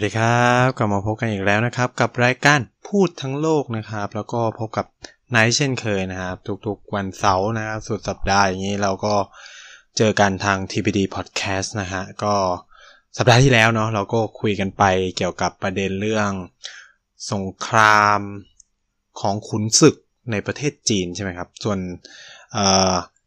[0.00, 4.86] วัสดีครับกลับมาพบกันอีกแล้วนะครับ กับรายการพูดทั้งโลกนะครับ แล้วก็พบกับ
[5.30, 9.14] ไนท์เช่นเคยนะครับ ทุกๆวันเสาร์นะครับสุดสัปดาห์อย่างนี้เราก็
[9.96, 12.34] เจอกันทาง TPD Podcast นะฮะก็
[13.16, 14.84] สัปดาห์ที่แล้วเนาะเราก็คุยกันไป
[15.16, 16.30] เกี่ยวกับประเด็นเรื่อง
[17.32, 18.20] สงคราม
[19.20, 19.96] ของขุนศึก
[20.30, 21.78] ในประเทศจีนใช่ไหมครับ ส่วน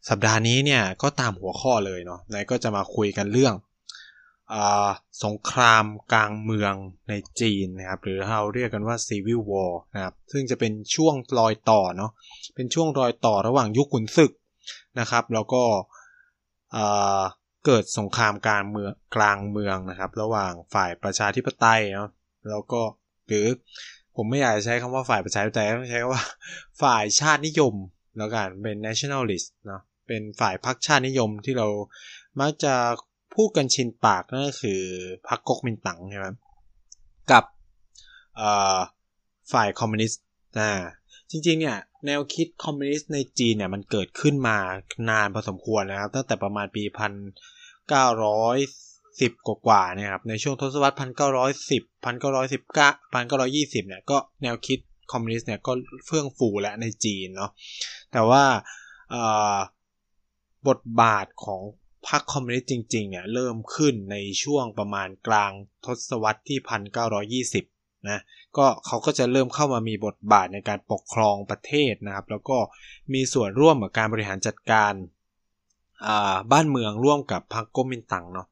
[0.08, 3.54] สัปดาห์นี้เนี่ยก็ตามหัวข้อเลยเนาะนายก็จะมาคุยกันเรื่อง
[5.24, 6.74] สงครามกลางเมือง
[7.08, 12.12] ในจีนนะครับหรือเราเรียกกันว่า Civil War นะครับซึ่งจะเป็นช่วงรอยต่อเนาะ
[12.54, 14.32] เป็นช่วงรอยต่อระหว่างยุคขุนศึก
[15.00, 15.62] นะครับแล้วก็
[17.66, 22.08] เกิดสงครามกลางเมืองกลางเมืองนะครับ ระหว่างฝ่ายประชาธิปไตยเนาะ
[22.48, 22.80] แล้วก็
[23.28, 23.46] หรือ
[24.16, 26.24] ผมไม่อยากจะใช้คำว่าฝ่ายประชาธิปไตยต้องใช้คำว่า
[26.82, 27.74] ฝ่ายชาตินิยม
[28.18, 31.68] แล้วกันเป็น nationalist เนาะเป็นฝ่ายพรรคชาตินิยมที่เรา
[32.40, 32.74] มักจะ
[33.34, 34.80] พูดกันชินปากนั่นก็คือ
[35.28, 36.26] พรรคก๊กมินตั๋งใช่ไหม
[37.30, 37.44] กับ
[39.52, 40.22] ฝ่ายคอมมิวนิสต์
[40.58, 40.70] นะ
[41.30, 44.58] จริงๆเนี่ยแนวคิดคอมมิวนิสต์ในจีนเนี่ยมันเกิดขึ้นมา
[45.10, 47.12] นานพอสมควรนะครับ ตั้งแต่ประมาณปีพัน
[47.88, 48.58] เก้าร้อย
[49.20, 54.78] สิบกว่าๆเนี่ยครับในช่วงทศวรรษพันเก้าร้อยสิบพันเก้าร้อยสิบเก้าพันเก้าร้อยยี่สิบเนี่ยก็แนวคิด
[55.12, 55.72] คอมมิวนิสต์เนี่ยก็
[56.06, 57.50] เฟื่องฟูแล้วในจีนเนาะ
[58.12, 58.42] แต่ว่า
[60.68, 61.60] บทบาทของ
[62.08, 65.50] พรรคคอมมิวนิสต์จริงๆเนี่ยเริ่มขึ้นในช่วงประมาณกลาง
[65.84, 66.58] ทศวรรษที่
[67.52, 68.20] 1920 นะ
[68.56, 72.58] ก็เขาก็จะเริ่มเข้ามามีบทบาทในการปกครองประเทศนะครับ แล้วก็
[73.14, 74.92] มีส่วนร่วมกับการบริหารจัดการ
[76.52, 78.46] บ้านเมืองร่วมกับพรรคก๊กมินตั๋งเนาะ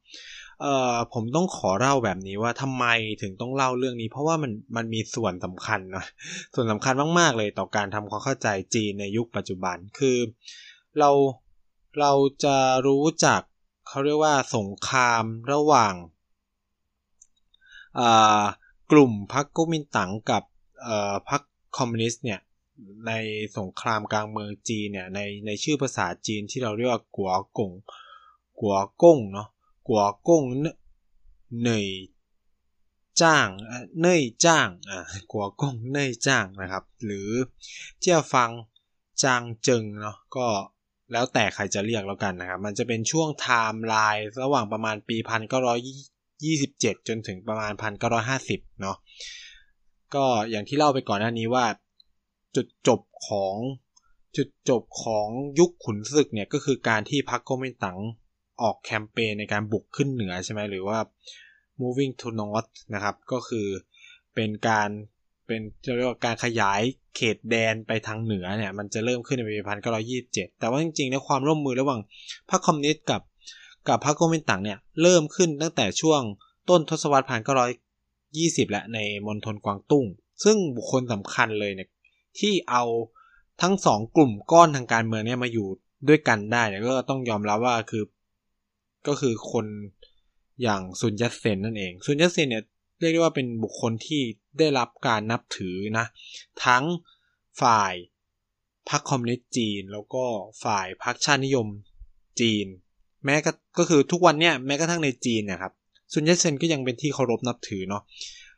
[1.13, 2.85] ผมต้องขอเล่าแบบนี้ว่าทำไม
[3.21, 6.05] ถึงต้องเล่าเรื่องนี้ เพราะว่ามันมันมีส่วนสำคัญนะ
[6.53, 10.17] ส่วนสำคัญมาก ๆ เลยต่อการทำความเข้าใจจีนในยุคปัจจุบันคือ
[10.99, 11.11] เรา
[11.99, 12.11] เรา
[12.43, 13.41] จะรู้จัก
[13.87, 15.93] เขาเรียกว่าสงครามระหว่าง
[18.91, 20.43] กลุ่มพรรคก๊มินตั๋งกับ
[21.29, 21.41] พรรค
[21.77, 22.39] คอมมิวนิสต์เนี่ย
[23.07, 23.11] ใน
[23.57, 27.71] สงครามกลางเมืองจีนเนี่ยในในชื่อภาษาจีนที่เราเรียกว่ากัวกง
[28.59, 29.47] กัวกงเนาะ
[29.87, 30.43] กัวกง
[31.63, 31.87] เนย
[33.21, 33.47] จ้าง
[34.01, 34.99] เนยจ้างอ่า
[35.31, 37.29] กัวกงเนยจ้างนะครับ หรือ
[37.99, 38.51] เจ้าฟัง
[39.23, 40.47] จางจิงเนาะก็
[41.11, 45.79] แล้วแต่ใครจะเรียกแล้วกันนะครับ มันจะเป็นช่วงไทม์ไลน์ระหว่างประมาณปีพันเก้าร้อย
[46.45, 48.97] ยี่สิบเจ็ดจนถึงประมาณพันเก้าร้อยห้าสิบเนาะ
[50.15, 51.65] ก็อย่างที่เล่าไปก่อนหน้านี้ว่า
[52.55, 53.55] จุดจบของ
[54.37, 55.27] จุดจบของ
[55.59, 57.99] ยุคขุนศึกเนี่ย ก็คือการที่พรรคก๊กมินตั๋ง
[58.61, 60.99] ออกแคมเปญในการบุกขึ้นเหนือใช่ไหมหรือว่า
[61.81, 63.67] moving to north นะครับ ก็คือ
[64.35, 64.89] เป็นการ
[65.53, 65.65] เป็น
[65.97, 66.81] เรียกว่าการขยาย
[67.15, 72.01] เขตแดนไปทางเหนือเนี่ย มันจะเริ่มขึ้นในปีพันเก้าร้อยยี่สิบเจ็ดแต่ว่าจริงๆแล้วความร่วมมือระหว่าง
[72.49, 73.21] พรรคคอมมิวนิสต์กับ
[73.87, 76.21] กับพรรคก๊กมินตั๋งเนี่ยเริ่มขึ้นตั้งแต่ช่วง
[76.69, 77.71] ต้นทศวรรษพันเก้าร้อย
[78.37, 80.05] ยี่สิบและในมณฑลกวางตุ้ง
[80.43, 81.89] ซึ่งบุคคลสำคัญเลยเนี่ย
[82.39, 82.83] ที่เอา
[83.61, 85.67] ทั้งสองกลุ่มก้อนทางการเมืองเนี่ยมาอยู่
[86.07, 88.03] ด้วยกันได้เนี่ยก็ต้องยอมรับว่าคือ
[89.07, 89.65] ก็คือคน
[90.63, 92.63] อย่างซุนยัตเซนนั่นเองซุนยัตเซนเนี่ย
[92.99, 94.21] เรียกได้ว่าเป็นบุคคลที่
[94.59, 96.05] ได้รับการนับถือนะ
[96.65, 96.83] ทั้ง
[97.61, 97.93] ฝ่าย
[98.89, 100.25] พรรคคอมมิวนิสต์จีน แล้วก็
[100.63, 101.67] ฝ่ายพรรคชาตินิยม
[102.41, 102.65] จีน
[103.25, 105.73] แม้ก็ก็คือทุกวันเนี่ยแม้กระทั่งในจีนเนี่ยครับ
[106.13, 108.03] ซุนยัตเซนก็ยังเป็นที่เคารพนับถือเนาะ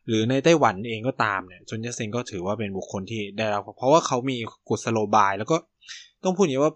[0.07, 5.57] หรือในไต้หวันเองก็ตามเนี่ยซุนยัตเซนก็ถือว่าเป็นบุคคลที่ได้รับเพราะว่าเขามีกุศโลบาย แล้วก็
[6.23, 6.73] ต้องพูดอย่างว่า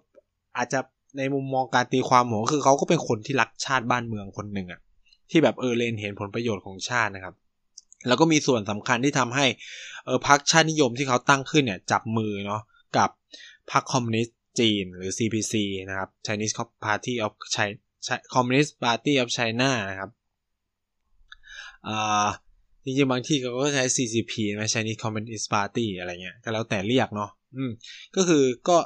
[0.58, 0.80] อาจจะ
[1.18, 4.80] ในมุมมองการตีความของคือเขาก็เป็นคนที่รักชาติบ้านเมืองคนหนึ่งอะ
[5.32, 7.36] ที่แบบเออเลนเห็นผลประโยชน์ของชาตินะครับ
[8.08, 9.46] แล้วก็มีส่วนสำคัญที่ทำให้
[10.06, 12.62] เออพรรคชาตินิยมที่เขาตั้งขึ้นเนี่ยจับมือเนาะ
[12.98, 13.10] กับ
[13.72, 15.54] พรรคคอมมิวนิสต์จีนหรือ CPC
[15.90, 16.54] นะครับ Chinese
[16.86, 17.78] Party of China
[18.34, 20.10] Communist Party of China นะครับ
[22.84, 27.72] จริงๆบางที่เขาก็ใช้ CCP นะ Chinese Communist Party อะไรเงี้ยก็แล้วแต่เรียกเนาะอืม
[28.16, 28.78] ก็คือก็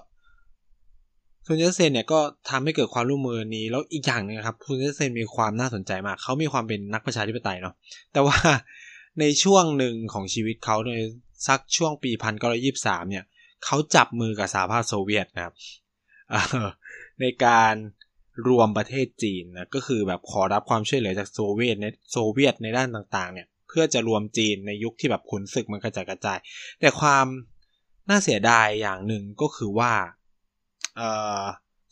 [1.45, 2.19] ซุนเซนเนี่ยก็
[2.49, 7.73] ทำให้เกิดความร่วมมือนี้แล้วอีกอย่างนึงครับซุนเซนมีความน่าสนใจมาก เขามีความเป็นนักประชาธิปไตยเนาะ
[8.13, 8.37] แต่ว่า
[9.19, 10.91] ในช่วงหนึ่งของชีวิตเขาใน
[11.47, 13.25] สักช่วงปีพันเก้าร้อยี่สามเนี่ย
[13.65, 15.53] เขาจับมือกับสหภาพโซเวียตนะครับ
[17.21, 17.73] ในการ
[18.47, 26.39] รวมประเทศจีนนะก็คือแบบขอรับความช่วยเหลือจากโซเวียตในโซเวียตในด้านต่างๆ เนี่ย เพื่อจะรวมจีนในยุคที่แบบขุนศึกมันกระจายกระจาย
[26.79, 27.25] แต่ความ
[28.09, 29.91] น่าเสียดายอย่างหนึ่งก็คือว่า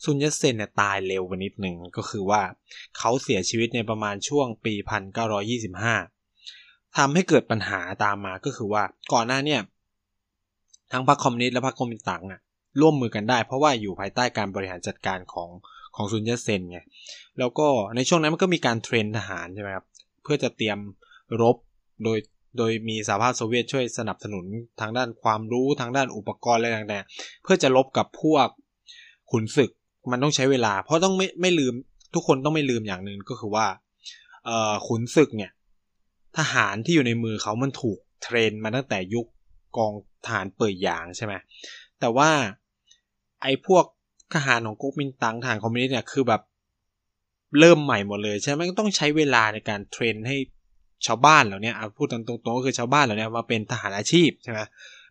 [0.04, 2.42] ซุนยัตเซนเนี่ยตายเร็วไปนิดหนึ่งก็คือว่า
[2.98, 4.74] เขาเสียชีวิตในประมาณช่วงปี
[5.48, 6.21] 1925
[6.98, 9.60] ทำให้เกิดปัญหาตามมาก็คือว่าก่อนหน้าเนี่ย
[10.92, 12.40] ทั้งพรรคคอมมิวนิสต์และพรรคคอมมิวนิสต์ต่างอะ
[12.80, 15.48] ร่วมมือกันได้ เพราะว่าอยู่ภายใต้การบริหารจัดการของ
[15.96, 16.78] ของซุนยัตเซนไง
[17.38, 19.86] แล้วก็ในช่วงนั้นมันก็มีการ train ทหารใช่ไหมครับ
[20.22, 20.78] เพื่อจะเตรียม
[21.42, 21.56] รบ
[22.04, 22.18] โดย
[22.58, 24.44] โดยมีสหภาพโซเวียตช่วยสนับสนุน
[24.80, 28.46] ทางด้านความรู้ทางด้านอุปกรณ์อะไรต่างๆ เพื่อจะลบกับพวก
[29.30, 29.70] ขุนศึก
[30.10, 31.74] มันต้องใช้เวลา เพราะต้องไม่ไม่ลืม
[32.14, 33.66] ทุกคนต้องไม่ลืมอย่างหนึ่งก็คือว่า
[34.86, 35.50] ขุนศึกเนี่ย
[36.38, 39.26] ทหารที่อยู่ในมือเขามันถูกเทรนมาตั้งแต่ยุค
[39.76, 39.92] กอง
[40.24, 41.34] ทหารเปิดยางใช่ไหม
[42.00, 42.30] แต่ว่า
[43.42, 43.84] ไอ้พวก
[44.34, 46.42] ทหารของก๊กมินตังทหารคอมมิวนิสต์เนี่ยคือแบบ
[47.58, 50.36] เริ่มใหม่หมดเลยใช่ไหมก็ต้องใช้เวลาในการ train ให้
[51.06, 52.18] ชาวบ้านเหล่านี้พูดตร
[52.50, 54.60] งๆก็คือชาวบ้านเหล่านี้มาเป็นทหารอาชีพใช่ไหม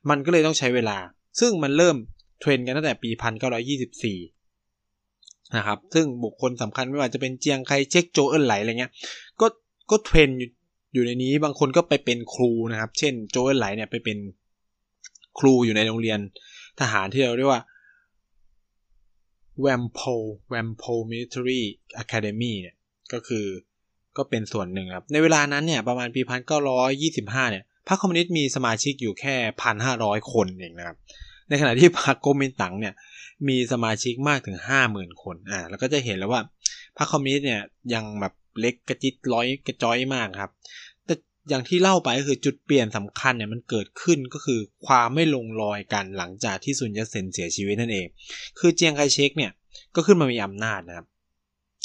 [0.10, 0.98] มันก็เลยต้องใช้เวลา
[1.40, 1.96] ซึ่งมันเริ่ม
[2.40, 4.20] train กันตั้งแต่ปีพันเก้าร้อยยี่สิบสี่
[5.58, 8.92] นะครับ ซึ่งบุคคลสำคัญไม่ว่าจะเป็นเจียงไคเช็กโจวเอินไหลอะไรเงี้ย
[9.42, 9.48] ก็
[9.92, 10.30] ก็ train
[10.94, 14.18] อยู่ในนี้บางคนก็ไปเป็นครูนะครับ เช่น โจวเอินไหลเนี่ยไปเป็น
[15.40, 16.20] ครูอยู่ในโรงเรียน
[16.80, 17.62] ทหารที่เราเรียกว่า
[19.62, 20.00] Whampoa
[20.50, 22.76] Whampoa Military Academy เนี่ย
[23.14, 23.46] ก็คือ
[24.18, 30.98] ก็เป็นส่วนหนึ่งครับ ในเวลานั้นเนี่ยประมาณปีพันเก้าร้อยยี่สิบห้าเนี่ยพรรคคอมมิวนิสต์มีสมาชิกอยู่แค่พันห้าร้อยคนเองนะครับ
[31.50, 32.94] ในขณะที่พรรคก๊กมินตั๋งเนี่ย
[33.48, 36.42] มีสมาชิกมากถึงห้าหมื่นคนอ่าแล้วก็จะเห็นแล้วว่า
[36.98, 37.62] พรรคคอมมิวนิสต์เนี่ย
[37.94, 40.52] ยังแบบ เล็กกระจิดร่อยกระจ้อยมากครับ
[41.06, 41.14] แต่
[41.50, 48.08] อย่างที่เล่าไปก็คือจุดเปลี่ยนสำคัญเนี่ยมันเกิดขึ้นก็คือความไม่ลงรอยกันหลังจากที่ซุนยัตเซนเสียชีวิตนั่นเอง
[48.60, 49.52] คือเจียงไคเชกเนี่ย
[49.96, 51.08] ก็ขึ้นมามีอำนาจนะครับ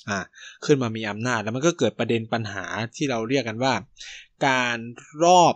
[0.09, 0.19] อ่า
[0.65, 2.65] ขึ้นมามีอำนาจแล้วมันก็เกิดประเด็นปัญหา
[2.97, 3.75] ที่เราเรียกกันว่า
[4.47, 4.79] การ
[5.25, 5.55] รอบ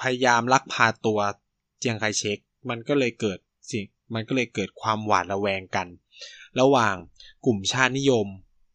[0.00, 1.18] พยายามลักพาตัว
[1.78, 2.38] เจียงไคเชก
[2.70, 3.38] มันก็เลยเกิด
[3.70, 3.84] สิ่ง
[4.14, 5.86] มันก็เลยเกิดความหวาดระแวงกัน
[6.60, 6.94] ระหว่าง
[7.46, 8.26] กลุ่มชาตินิยม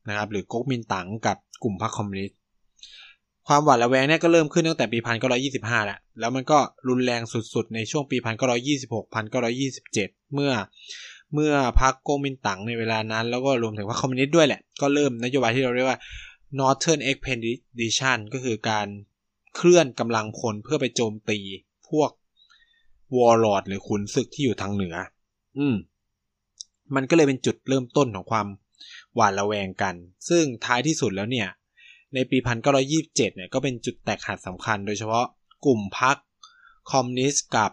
[0.07, 2.37] นะครับหรือก๊กมินตั๋งกับกลุ่มพรรคคอมมิวนิสต์
[3.47, 6.59] ความหวาดระแวงเนี่ยก็เริ่มขึ้นตั้งแต่ปีพันเก้าร้อยี่สิบห้าแล้ว แล้วมันก็
[6.89, 7.21] รุนแรง
[7.53, 10.51] สุดๆ ในช่วงปีพันเก้าร้อยี่สิบหกพันเก้าร้อยี่สิบเจ็ดเมื่อ
[11.33, 15.99] เมื่อพรรคโกมินตั๋งในเวลานั้น แล้วก็รวมถึงพรรคคอมมิวนิสต์ด้วยแหละ ก็เริ่มนโยบายที่เราเรียกว่า
[16.59, 18.87] Northern Expedition ก็คือการ
[19.55, 21.39] เคลื่อนกำลังพลเพื่อไปโจมตี
[21.89, 22.11] พวก
[23.17, 24.95] วอร์ลอดหรือขุนศึกที่อยู่ทางเหนือ
[25.57, 25.75] อืม
[26.95, 28.47] มันก็เลยเป็นจุดเริ่มต้นของความ
[29.16, 29.95] หวาดระแวงกัน
[30.30, 31.50] ซึ่งท้ายที่สุดแล้วเนี่ย
[32.13, 35.25] ในปีพันเก้าร้อยี่สิบเจ็ดเนี่ยก็เป็นจุดแตกหักสำคัญ โดยเฉพาะ
[35.66, 36.18] กลุ่มพรรค
[36.92, 37.72] คอมมิวนิสต์กับ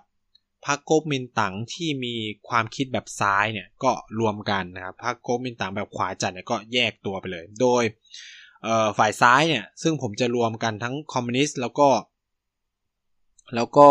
[0.67, 2.15] พรรคก๊กมินตั๋งที่มี
[2.49, 7.83] ความคิดแบบซ้ายเนี่ยก็รวมกันนะครับพรรคก๊กมินตั๋งแบบขวาจัดเนี่ยก็แยกตัวไปเลย โดย
[8.99, 11.89] ฝ่ายซ้ายเนี่ยซึ่งผมจะรวมกันทั้งคอมมิวนิสต์แล้วก็
[13.55, 13.89] แล้วก็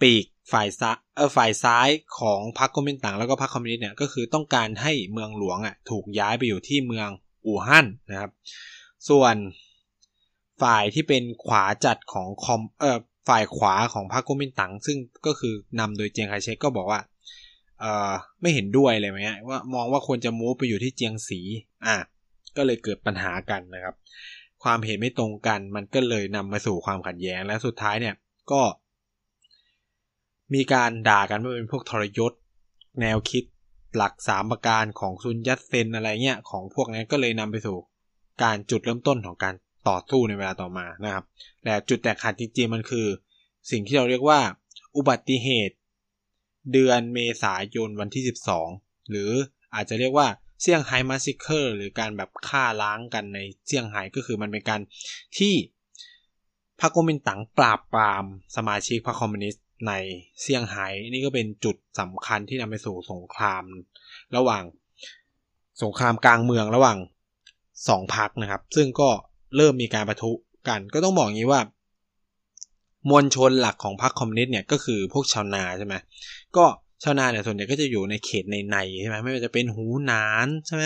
[0.00, 1.88] ปีก ฝ่ายซ้ายเออฝ่ายซ้าย
[2.18, 7.08] ของพรรคก๊กมินตั๋งแล้วก็พรรคคอมมิวนิสต์เนี่ยก็คือต้องการให้เมืองหลวงอะถูกย้ายไปอยู่ที่เมือง
[7.46, 8.30] อู่ฮั่นนะครับ
[9.08, 9.34] ส่วน
[10.62, 12.98] ฝ่ายที่เป็นขวาจัดของคอมเออ
[13.28, 17.00] ฝ่ายขวาของพรรคก๊กมินตั๋งซึ่งก็คือนำโดยเจียงไคเชกก็บอกว่า
[17.80, 21.40] เออไม่เห็นด้วยเลยไหมว่ามองว่าควรจะมูฟไปอยู่ที่เจียงสี
[21.86, 21.96] อะ
[22.56, 23.94] ก็เลยเกิดปัญหากันนะครับ
[24.62, 28.14] ความเห็นไม่ตรงกันมันก็เลยนำมาสู่ความขัดแย้งและสุดท้ายเนี่ย
[28.52, 28.62] ก็
[30.54, 32.32] มีการด่ากันว่าเป็นพวกทรยศ
[33.00, 33.44] แนวคิด
[33.96, 37.76] หลักสามประการของซุนยัตเซนอะไรเงี้ยของพวกนี้ก็เลยนำไปสู่
[38.42, 39.54] การจุดเริ่มต้นของการ
[39.88, 41.24] ต่อสู้ในเวลาต่อมานะครับ
[41.62, 43.06] แต่จุดแตกขาดจริงๆมันคือ
[43.70, 44.40] สิ่งที่เราเรียกว่า
[44.96, 45.76] อุบัติเหตุ
[46.72, 48.22] เดือนเมษายนวันที่
[48.66, 49.30] 12 หรือ
[49.74, 50.28] อาจจะเรียกว่า
[50.60, 54.80] เซี่ยงไฮ้มาซิเคอร์หรือการแบบฆ่าล้างกันในเซี่ยงไฮ้ก็คือมันเป็นการ
[55.38, 55.54] ที่
[56.80, 58.24] พรรคก๊กมินตั๋งปราบปราม
[58.56, 59.92] สมาชิกพรรคคอมมิวนิสต์ ใน
[60.40, 63.62] เซี่ยงไฮ้นี่ก็เป็นจุดสำคัญที่นำไปสู่สงคราม
[64.36, 64.64] ระหว่าง
[65.82, 66.98] สงครามกลางเมืองระหว่าง
[67.88, 69.08] สองพรรคนะครับ ซึ่งก็
[69.56, 70.32] เริ่มมีการประทุ
[70.68, 71.60] กัน ก็ต้องบอกงี้ว่า
[73.08, 75.94] มวลชนหลักของพรรคคอมมิวนิสต์เนี่ยก็คือพวกชาวนาใช่ไหม
[76.56, 76.64] ก็
[77.02, 80.84] ชาวนาเนี่ยส่วนใหญ่ก็จะอยู่ในเขตในในใช่ไหมไม่ว่าจะเป็นหูหนานใช่ไหม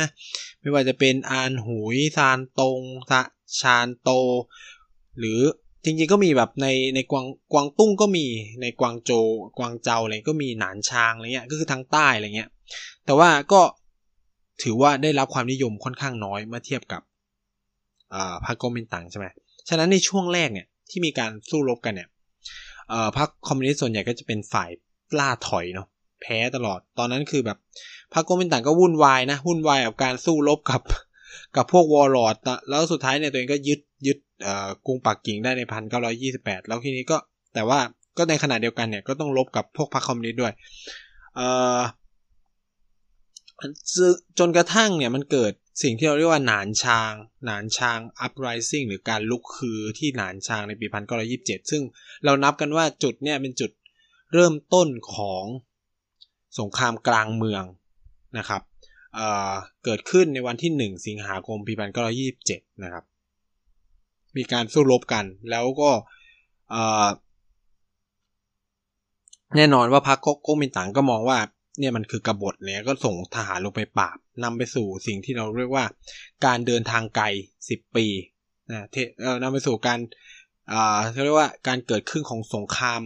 [0.61, 3.21] ไม่ว่าจะเป็นอานหุยซานตงซา
[3.61, 4.11] ชานโต
[5.19, 5.41] หรือ
[5.85, 8.27] จริงๆก็มีแบบในในกวางกวางตุ้งก็มี
[8.63, 9.13] ในกวางโจ
[9.59, 12.49] กวางเจาอะไรก็มีหนานชางอะไรเงี้ยก็คือทางใต้อะไรเงี้ย
[13.07, 13.61] แต่ว่าก็
[14.63, 17.03] ถือว่าได้รับความนิยมค่อนข้างน้อยเมื่อเทียบกับ
[18.47, 19.27] พรรคก๊กมินตั๋งใช่ไหม
[19.69, 22.09] ฉะนั้นในช่วงแรกเนี่ยที่มีการสู้รบกันเนี่ย
[23.19, 24.71] พรรคคอมมิวนิสต์ส่วนใหญ่ก็จะเป็นฝ่าย
[25.19, 25.89] ล่าถอยเนาะ
[26.21, 27.59] แพ้ตลอด ตอนนั้นคือแบบ
[28.15, 30.83] พรรคก๊กมินตั๋งก็วุ่นวายนะวุ่นวายกับการสู้รบกับ
[31.57, 32.37] กับพวกวอร์ลอด
[32.69, 34.19] แล้วสุดท้ายเนี่ยตัวเองก็ยึดยึด
[34.87, 37.17] กรุงปักกิ่งได้ในพันเก้าร้อยยี่สิบแปดแล้วทีนี้ก็
[37.55, 37.81] แต่ว่า
[38.17, 40.53] ก็ในขณะเดียวกันเนี่ยก็ต้องลบกับพวกพรรคคอมมิวนิสต์ด้วย
[44.39, 47.13] จนกระทั่งเนี่ยมันเกิดสิ่งที่เราเรียกว่าหนานชาง
[47.45, 51.83] หนานชาง uprising หรือการลุกคือที่หนานชางในปีพันเก้าร้อยิบเจ็ดซึ่ง
[52.25, 53.71] เรานับกันว่าจุดเนี่ยเป็นจุด
[54.35, 55.45] เริ่มต้นของ
[56.59, 57.65] สงครามกลางเมือง
[58.39, 58.63] นะครับ
[59.15, 63.05] เเกิดขึ้นในวันที่ 1 สิงหาคมปีพันเก้าร้อยิบเจ็ดนะครับ
[64.37, 65.91] มีการสู้รบกันแล้วก็
[69.57, 71.39] แน่นอนว่าพรรคก๊กมินตั๋งก็มองว่า
[71.79, 75.85] เนี่ยมันคือกบฏเนี่ยก็ส่งทหารลงไปปราบนำไปสู่สิ่งที่เราเรียกว่า
[76.47, 77.27] การเดินทางไกล
[77.61, 78.07] 10ปี
[78.71, 79.99] นะเทเอ่อนำไปสู่การ
[81.13, 83.03] เขาเรียกว่าการเกิดขึ้นของสงคราม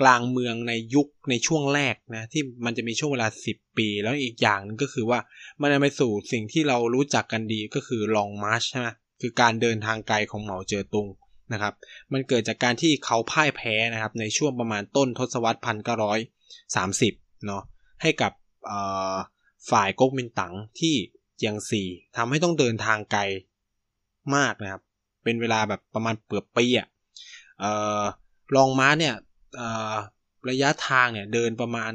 [0.00, 5.18] กลางเมืองในยุคในช่วงแรกนะที่มันจะมีช่วงเวลา 10 ปี แล้วอีกอย่างนึงก็คือว่า
[5.60, 8.88] มันนำไปสู่สิ่งที่เรารู้จักกันดีก็คือลองมาร์ชใช่ไหม
[9.20, 11.08] คือการเดินทางไกลของเหมาเจ๋อตุง
[11.52, 11.74] นะครับ
[12.12, 16.18] มันเกิดจากการที่เขาพ่ายแพ้นะครับในช่วงประมาณต้นทศวรรษพันเก้าร้อย
[16.76, 17.12] สามสิบ
[17.46, 17.62] เนาะ
[18.02, 18.32] ให้กับ
[19.70, 20.94] ฝ่ายก๊กมินตั๋งที่
[21.36, 21.82] เจียงซี
[22.16, 23.22] ทำให้ต้องเดินทางไกล
[24.36, 24.82] มากนะครับ
[25.24, 26.88] เป็นเวลาแบบประมาณเปือกปีอะ
[28.56, 29.14] ลองม้าเนี่ย
[30.50, 31.92] ระยะทางเนี่ยเดินประมาณ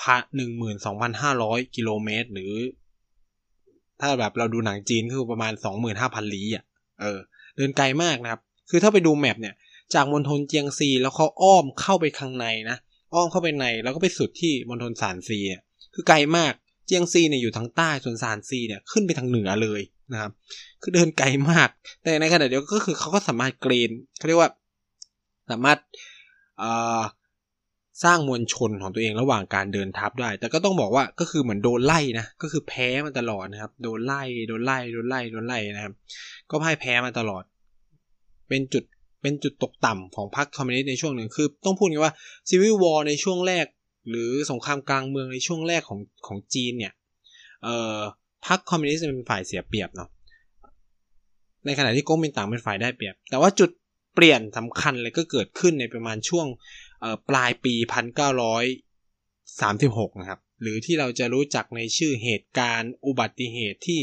[0.00, 2.54] พันหนึ่งหมื่นสองพันห้าร้อยกิโลเมตร หรือ
[4.00, 6.64] ถ้าแบบเราดูหนังจีนคือประมาณสองหมื่นห้าพันลี้อะ
[7.00, 7.18] เออ
[7.56, 8.40] เดินไกลมากนะครับ
[8.70, 9.54] คือถ้าไปดูแมปเนี่ย
[9.94, 12.76] จากมณฑลเจียงซีแล้วเขาอ้อมเข้าไปข้างในนะ
[13.14, 15.62] อ้อมเข้าไปในแล้วก็ไปสุดที่มณฑลซานซีเนี่ย
[15.94, 16.52] คือไกลมาก
[16.86, 19.80] เจียงซีเนี่ยอยู่ทางใต้ ส่วนซานซีเนี่ยขึ้นไปทางเหนือเลย
[20.12, 20.32] นะครับ
[20.82, 21.68] คือเดินไกลมาก
[22.02, 24.50] แต่ในขณะเดียวก็คือเขาก็สามารถเกรนเขาเรียกว่า
[25.50, 25.78] สามารถ
[28.04, 35.94] สร้างมวลชนของตัวเองระหว่างการเดินทัพได้ แต่ก็ต้องบอกว่าก็คือเหมือนโดนไล่นะ ก็คือแพ้มาตลอดนะครับ โดนไล่ โดนไล่ โดนไล่ โดนไล่นะครับ
[36.50, 37.44] ก็พ่ายแพ้มาตลอด
[38.48, 38.84] เป็นจุด
[39.22, 42.14] เป็นจุดตกต่ำของพรรคคอมมิวนิสต์ในช่วงหนึ่ง คือ ต้องพูดกันว่า
[42.48, 43.66] Civil War ในช่วงแรก
[44.10, 46.92] หรือสงครามกลางเมืองในช่วงแรกของของจีนเนี่ย
[47.62, 47.98] เอ่อ
[48.46, 50.08] พรรคคอมมิวนิสต์เป็นฝ่ายเสียเปรียบเนาะ
[51.66, 56.46] ในขณะที่ก๊กมินตั๋งเป็นฝ่ายได้เปรียบ แต่ว่าจุด เปลี่ยนสำคัญเลยก็เกิดขึ้นในประมาณช่วง
[57.28, 57.74] ปลายปี
[59.42, 64.00] 1936 นะครับ หรือที่เราจะรู้จักในชื่อเหตุการณ์อุบัติเหตุที่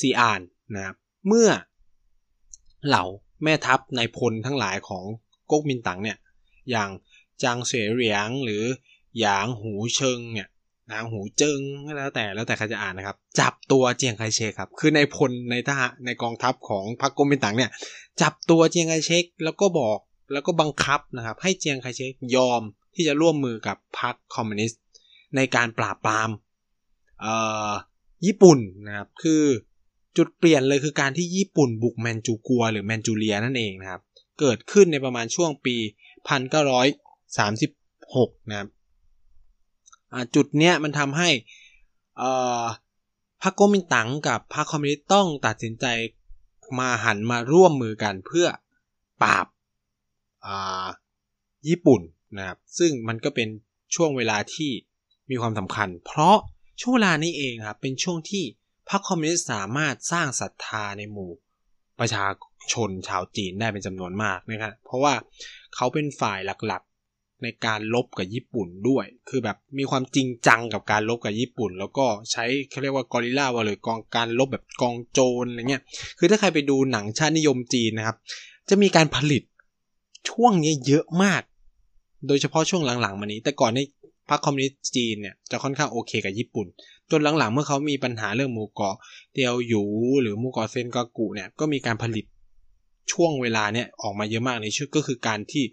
[0.00, 0.40] ซีอาน
[0.74, 0.96] นะครับ
[1.26, 1.50] เมื่อ
[2.86, 3.04] เหล่า
[3.42, 5.04] แม่ทัพในพลทั้งหลายของ
[5.50, 6.18] ก๊กมินตั๋งเนี่ย
[6.70, 6.90] อย่าง
[7.42, 8.64] จางเสวียงหรือ
[9.18, 10.48] หยางหูเชิงเนี่ย
[10.92, 11.60] นางหูเจิง
[11.96, 17.70] แล้วแต่แล้วแต่ใครจะอ่านนะครับ จับตัวเจียงไคเชกครับ คือในพลในทหารในกองทัพของพรรคก๊มินตั๋งเนี่ย
[18.22, 19.98] จับตัวเจียงไคเชกแล้วก็บอก
[20.32, 22.62] แล้วก็บังคับนะครับ ให้เจียงไคเชกยอม
[22.94, 24.82] ที่จะร่วมมือกับพรรคคอมมิวนิสต์
[25.36, 26.30] ในการปราบปราม
[28.26, 29.42] ญี่ปุ่นนะครับ คือ
[30.16, 34.00] จุดเปลี่ยนเลยคือการที่ญี่ปุ่นบุกแมนจูกัว หรือแมนจูเรียนั่นเองนะครับ
[34.40, 35.76] เกิดขึ้นในประมาณช่วงปี
[37.38, 38.68] 1936 นะครับ
[40.34, 41.30] จุดเนี้ยมันทำให้
[43.42, 45.86] พรรคก๊กมินตั๋งกับพรรคคอมมิวนิสต์ต้องตัดสินใจ
[46.78, 48.46] มาหันมาร่วมมือกันเพื่อ
[49.22, 49.46] ปราบ
[51.68, 52.00] ญี่ปุ่น
[52.36, 53.48] นะครับ ซึ่งมันก็เป็น
[53.94, 54.70] ช่วงเวลาที่
[55.30, 56.36] มีความสำคัญ เพราะ
[56.80, 58.44] ช่วงเวลานี้เองครับเป็นช่วงที่
[58.90, 61.30] พรรคคอมมิวนิสต์สามารถสร้างศรัทธาในหมู่
[62.00, 62.26] ประชา
[62.72, 65.14] ชนชาวจีนได้เป็นจำนวนมากนะครับเพราะว่า
[65.74, 66.82] เขาเป็นฝ่ายหลัก
[67.42, 75.82] ในการลบกับญี่ปุ่นด้วย คือแบบมีความจริงจังกับการลบกับญี่ปุ่น แล้วก็ใช้เขาเรียกว่ากอริลลาวอหรือกองการลบแบบกองโจรอะไรเงี้ย
[76.18, 78.16] คือถ้าใครไปดูหนังชาตินิยมจีนนะครับ
[78.68, 79.42] จะมีการผลิต
[80.30, 81.42] ช่วงนี้เยอะมาก
[82.26, 83.80] โดยเฉพาะช่วงหลังๆมานี้ แต่ก่อนใน
[84.28, 86.66] พรรคคอมมิวนิสต์จีนเนี่ยจะค่อนข้างโอเคกับญี่ปุ่น
[87.10, 88.96] จนหลังๆ เมื่อเขามีปัญหาเรื่องหมู่เกาะ
[89.32, 89.82] เตียวหยู
[90.22, 92.24] หรือหมู่เกาะเซนกากุเนี่ยก็มีการผลิต
[93.12, 95.64] ช่วงเวลาเนี่ยออกมาเยอะมากในชื่อก็คือการที่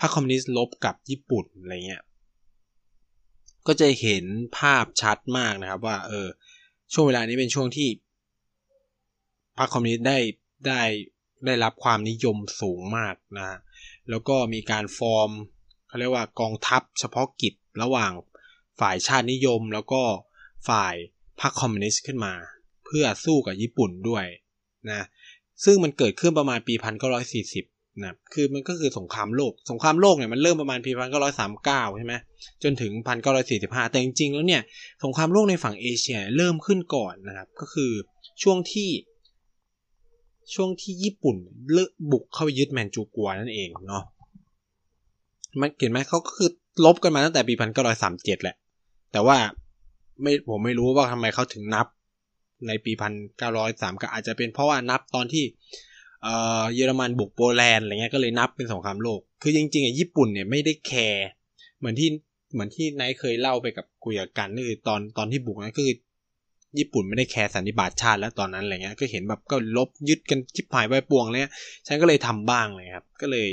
[0.00, 2.04] พรรคคอมมิวนิสต์ลบกับญี่ปุ่นอะไรเงี้ย
[3.66, 4.24] ก็จะเห็น
[4.58, 6.26] ภาพชัดมากนะครับว่าเออ
[6.92, 7.88] ช่วงเวลานี้เป็นช่วงที่
[9.58, 10.18] พรรคคอมมิวนิสต์ได้
[10.66, 10.82] ได้
[11.46, 13.58] ได้รับความนิยมสูงมากนะ
[14.10, 15.30] แล้วก็มีการฟอร์ม
[15.86, 18.12] เขาเรียกว่ากองทัพเฉพาะกิจระหว่าง
[18.80, 20.02] ฝ่ายชาตินิยม แล้วก็
[20.68, 20.94] ฝ่าย
[21.40, 22.34] พรรคคอมมิวนิสต์ขึ้นมา
[22.84, 24.24] เพื่อสู้กับญี่ปุ่นด้วย
[24.90, 25.06] นะ
[25.64, 26.74] ซึ่งมันเกิดขึ้นประมาณปี
[27.30, 30.90] 1940 นะคือมันก็คือสงครามโลก สงครามโลกเนี่ยมันเริ่มประมาณปี
[31.44, 32.14] 1939ใช่ไหม
[32.62, 32.92] จนถึง
[33.42, 34.62] 1945แต่จริงๆแล้วเนี่ย
[35.04, 37.90] สงครามโลกในฝั่งเอเชียเริ่มขึ้นก่อนนะครับ ก็คือ
[38.42, 38.90] ช่วงที่
[40.54, 41.36] ช่วงที่ญี่ปุ่น
[41.72, 44.04] เลิกบุกเข้าไปยึดแมนจูกัวนั่นเองเนาะ
[45.60, 46.50] มันเห็นไหมเขาก็คือ
[46.84, 47.54] ลบกันมาตั้งแต่ปี
[47.98, 48.56] 1937แหละ
[49.12, 49.36] แต่ว่า
[50.22, 51.86] ไม่ผมไม่รู้ว่าทำไมเขาถึงนับ
[52.68, 55.44] ในปีพันเก้าร้อยสามก็อาจจะเป็นเพราะว่านับตอนที่
[56.74, 61.26] เยอรมันบุกโปแลนด์อะไรเงี้ยก็เลยนับเป็นสงครามโลก คือจริงๆอะญี่ปุ่นเนี่ยไม่ได้แคร์
[61.78, 62.08] เหมือนที่
[62.52, 65.96] เหมือนที่นท์เคยเล่าไปกับคุยกับกันก็คือตอนตอนที่บุกนั่นก็คือ
[66.78, 71.50] ญี่ปุ่นไม่ได้แคร์สันนิบาตชาติแล้วตอนนั้นอะไรเงี้ยก็เห็นแบบก็ลบยึดกันชิบหายไปปวงเลย
[71.86, 73.48] ฉันก็เลยทำบ้างเลยครับ ก็เลย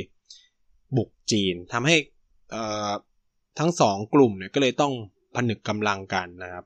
[0.98, 1.96] บุกจีนทำให้
[3.60, 4.94] ทั้งสองกลุ่มเนี่ยก็เลยต้อง
[5.36, 6.66] ผนึกกำลังกันนะครับ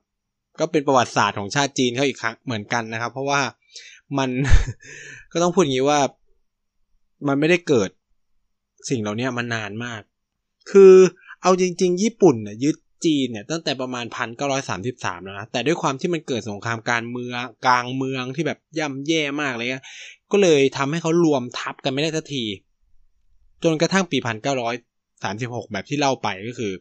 [0.60, 3.42] ก็เป็นประวัติศาสตร์ของชาติจีนเขาอีกครั้งเหมือนกันนะครับ เพราะว่า
[4.18, 4.30] มัน
[5.32, 6.00] ก็ต้องพูดอย่างนี้ว่า
[7.28, 7.90] มันไม่ได้เกิด
[8.90, 10.02] สิ่งเหล่านี้มานานมาก
[10.72, 10.94] คือ
[11.42, 19.68] เอาจริง ๆ ญี่ปุ่นเนี่ยยึดจีนเนี่ยตั้งแต่ประมาณพันเก้าร้อยสามสิบสามแล้วนะ แต่ด้วยความที่มันเกิดสงครามการเมืองกลางเมืองที่แบบย่ำแย่มากเลย
[20.32, 22.44] ก็เลยทำให้เขารวมทัพกันไม่ได้สักที
[23.64, 24.76] จนกระทั่งปีพันเก้าร้อย
[25.24, 26.72] สามสิบหกแบบที่เล่าไปก็คือ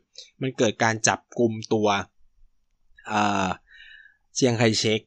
[0.43, 1.88] มันเกิดการจับกลุ่มตัว
[4.35, 5.00] เซียงไคเชก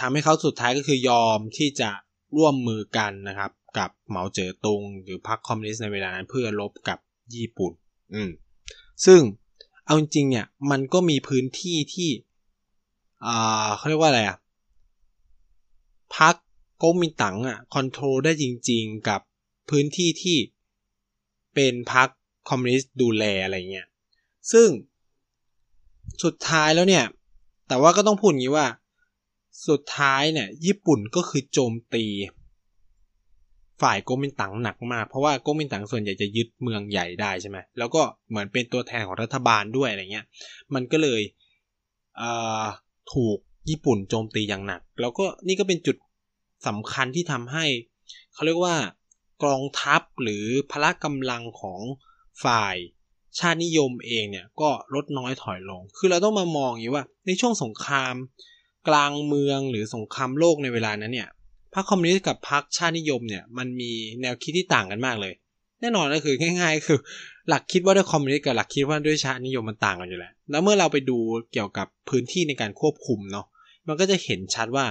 [0.00, 1.90] ทำให้เขาสุดท้ายก็คือยอมที่จะ
[2.36, 6.98] ร่วมมือกันนะครับ กับเหมาเจ๋อตุง หรือพรรคคอมมิวนิสต์ในเวลานั้นเพื่อรบกับ
[7.34, 7.72] ญี่ปุ่น
[8.14, 8.30] อืม
[9.06, 9.20] ซึ่ง
[9.84, 12.10] เอาจริงเนี่ยมันก็มีพื้นที่ที่
[13.26, 14.38] อ่าเขาเรียกว่าอะไรอะ
[16.16, 16.34] พรรค
[16.82, 19.20] ก๊กมินตั๋งอะ control ได้จริง ๆ กับ
[19.70, 20.38] พื้นที่ที่
[21.54, 22.08] เป็นพรรค
[22.48, 23.86] คอมมิวนิสต์ดูแลอะไรเงี้ย
[24.52, 24.68] ซึ่ง
[26.24, 27.04] สุดท้ายแล้วเนี่ย
[27.68, 28.66] แต่ว่าก็ต้องพูดอย่างนี้ว่า
[29.68, 32.04] สุดท้ายเนี่ยญี่ปุ่นก็คือโจมตี
[33.82, 40.26] ฝ่ายก๊กมินตังหนักมาก เพราะว่าก๊กมินตังส่วนใหญ่จะยึดเมืองใหญ่ได้ใช่ไหมแล้วก็เหมือนเป็นตัวแทนของรัฐบาลด้วยอะไรเงี้ย
[40.74, 41.22] มันก็เลย
[43.12, 43.38] ถูก
[43.70, 45.96] ญี่ปุ่นโจมตีอย่างหนัก แล้วก็นี่ก็เป็นจุด
[46.66, 47.66] สำคัญที่ทำให้
[48.34, 48.76] เขาเรียกว่า
[49.44, 51.80] กองทัพหรือพละกำลังของ
[52.44, 52.76] ฝ่าย
[53.38, 58.14] ชาตินิยมเองเนี่ยก็ลดน้อยถอยลง คือเราต้องมามองอย่างว่าในช่วงสงคราม
[58.88, 61.28] กลางเมืองหรือสงครามโลกในเวลานั้นเนี่ย
[61.74, 65.34] พรรคคอมมิวนิสต์กับพรรคชาตินิยมเนี่ยมันมีแนวคิดที่ต่างกันมากเลย
[65.80, 66.98] แน่นอนก็คือง่าย ๆ คือ
[67.48, 71.18] หลักคิดว่าด้วยคอมมิวนิสต์กับหลักคิดว่าด้วยชาตินิยมมันต่างกันอยู่แล้ว แล้วเมื่อเราไปดู
[71.52, 73.46] เกี่ยวกับพื้นที่ในการควบคุมเนาะ
[73.86, 74.86] มันก็จะเห็นชัดว่า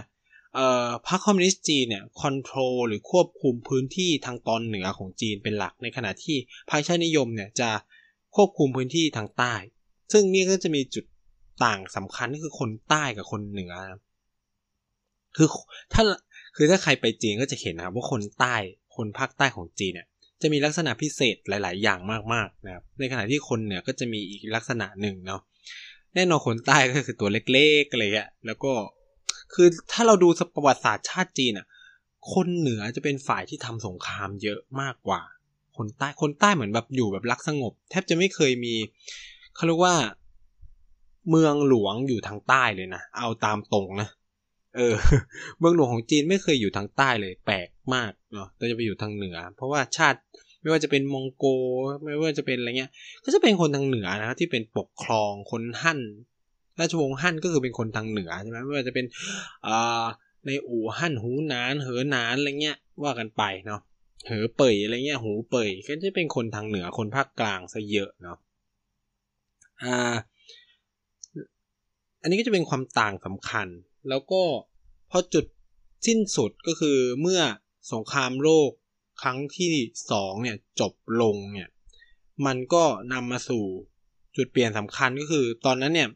[0.55, 6.37] เอ่อพรรคคอมมิวนิสต์จีนเนี่ย control หรือควบคุมพื้นที่ทางตอนเหนือของจีนเป็นหลักในขณะที่
[6.69, 7.69] พรรคชาตินิยมเนี่ยจะ
[8.35, 9.53] ควบคุมพื้นที่ทางใต้
[10.11, 11.05] ซึ่งนี่ก็จะมีจุด
[11.63, 13.73] ต่างสำคัญก็คือคนใต้กับคนเหนือ
[15.35, 15.47] คือ
[15.93, 16.03] ถ้า
[16.55, 18.55] คือถ้าใครไปจีนก็จะเห็นนะครับว่าคนใต้
[18.95, 20.07] คนภาคใต้ของจีนเนี่ย
[20.41, 21.99] จะมีลักษณะพิเศษหลาย ๆ อย่าง
[22.33, 25.41] มากๆนะครับในขณะที่คนเหนือก็จะมีอีกลักษณะหนึ่งเนาะ
[26.15, 28.73] แน่นอนคนใต้ก็คือตัวเล็กๆอะไรเงี้ยแล้วก็
[29.53, 31.67] คือถ้าเราดูประวัติศาสตร์ชาติจีนอะ
[32.33, 35.21] คนเหนือจะเป็นฝ่ายที่ทำสงครามเยอะมากกว่า
[35.77, 38.73] คนใต้คนใต้เหมือนแบบอยู่แบบรักสงบ แทบจะไม่เคยมี
[39.55, 39.95] เขาเรียกว่า
[41.29, 44.09] เมืองหลวงอยู่ทางใต้เลยนะ เอาตามตรงนะ
[44.75, 44.95] เออ
[45.59, 50.19] เมืองหลวงของจีนไม่เคยอยู่ทางใต้เลย แปลกมากเนาะแต่จะไปอยู่ทางเหนือ เพราะว่าชาติ
[50.61, 51.45] ไม่ว่าจะเป็นมองโก
[52.03, 52.91] ไม่ว่าจะเป็นอะไรเงี้ย
[53.23, 55.99] ก็จะเป็นคนทางเหนือนะที่เป็นปกครองคนฮั่น
[56.79, 59.05] ราชวงศ์ฮั่นก็คือเป็นคนทางเหนือใช่ไหมไม่ว่าจะเป็น
[59.67, 60.05] อ่า
[60.45, 63.81] ในอู่ฮั่นหูนาน เหอหนานอะไรเงี้ยว่ากันไปเนาะ
[64.27, 68.37] เหอเป่ยอะไรเงี้ย หูเป่ยก็จะเป็นคนทางเหนือคนภาคกลางซะเยอะเนาะ
[69.83, 70.15] อ่า
[72.27, 73.67] นนี้ก็จะเป็นความต่างสำคัญ
[74.09, 74.41] แล้วก็
[75.11, 75.45] พอจุด
[76.07, 77.41] สิ้นสุดก็คือเมื่อ
[77.93, 78.69] สงครามโลก
[79.21, 79.73] ครั้งที่
[80.11, 81.69] สองเนี่ยจบลงเนี่ย
[82.45, 83.63] มันก็นำมาสู่
[84.35, 86.09] จุดเปลี่ยนสำคัญก็คือ ตอนนั้นเนี่ย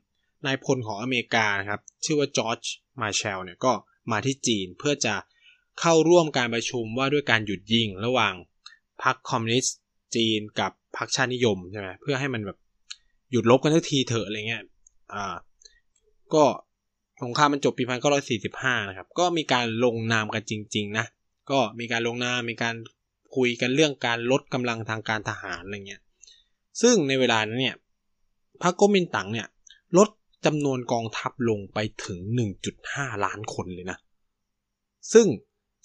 [0.45, 2.59] นายพลของอเมริกาครับ ชื่อว่าจอร์จ
[3.01, 3.71] มาเชลเนี่ยก็
[4.11, 5.15] มาที่จีนเพื่อจะ
[5.79, 8.33] เข้าร่วมการประชุมว่าด้วยการหยุดยิงระหว่าง
[9.03, 9.77] พรรคคอมมิวนิสต์
[10.15, 12.57] จีนกับพรรคชาตินิยมใช่ไหมเพื่อให้มันแบบ
[13.31, 14.63] หยุดลบกันทันทีเถอะอะไรเงี้ย
[15.13, 15.35] อ่า
[16.35, 16.45] ก็
[17.23, 21.05] สงครามมันจบปีพันเก้าร้อยสี่สิบห้านะครับ ก็มีการลงนามกันจริง ๆ นะ
[21.51, 22.75] ก็มีการลงนามมีการ
[23.35, 26.01] คุยกันเรื่องการลดกำลังทางการทหารอะไรเงี้ย
[26.81, 27.77] ซึ่งในเวลานั้นเนี่ย
[28.61, 29.47] พรรคก๊กมินตั๋งเนี่ย
[29.97, 30.09] ลด
[30.45, 32.19] จำนวนกองทัพลงไปถึง
[32.71, 33.97] 1.5 ล้านคนเลยนะ
[35.13, 35.27] ซึ่ง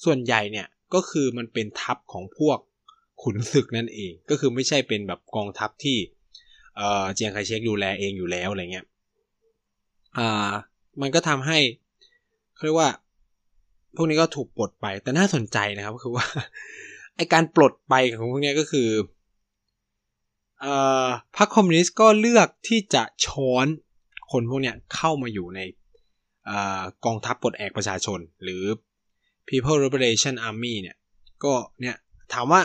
[0.04, 2.58] ส่วนใหญ่เนี่ยก็คือมันเป็นทัพของพวก
[3.22, 5.98] ขุนศึกนั่นเอง ก็คือไม่ใช่เป็นแบบกองทัพที่
[7.14, 8.86] เจียงไคเชกดูแลเองอยู่แล้วอะไรเงี้ย
[10.18, 10.50] อ่า
[11.00, 11.58] มันก็ทำให้
[12.54, 12.90] เขาเรียกว่า
[13.96, 16.26] พวกนี้ก็ถูกปลดไปแต่น่าสนใจนะครับก็คือว่า
[17.16, 18.88] ไอการปลดไปของพวกนี้ก็คือ
[21.36, 23.66] พรรคคอมมิวนิสต์ก็เลือกที่จะช้อน
[24.30, 26.50] คนพวกเนี้ยเข้ามาอยู่ใน
[27.04, 28.62] กองทัพปลดแอกประชาชน หรือ
[29.48, 30.96] People Liberation Army เนี่ย
[31.44, 31.96] ก็เนี่ย
[32.32, 32.60] ถามว่า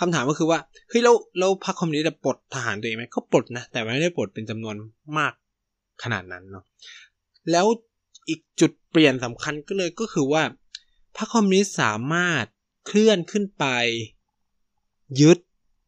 [0.00, 4.74] คำถามก็คือว่าเฮ้ยแล้วแล้วพรรคคอมมิวนิสต์ปลดทหารตัวเองไหมก็ปลดนะแต่ไม่ได้ปลดเป็นจำนวน
[5.18, 5.32] มาก
[6.02, 6.64] ขนาดนั้นเนาะ
[7.50, 7.66] แล้ว
[8.28, 10.42] อีกจุดเปลี่ยนสำคัญก็เลยก็คือว่า
[11.16, 12.44] พรรคคอมมิวนิสต์สามารถ
[12.86, 13.64] เคลื่อนขึ้นไป
[15.20, 15.38] ยึด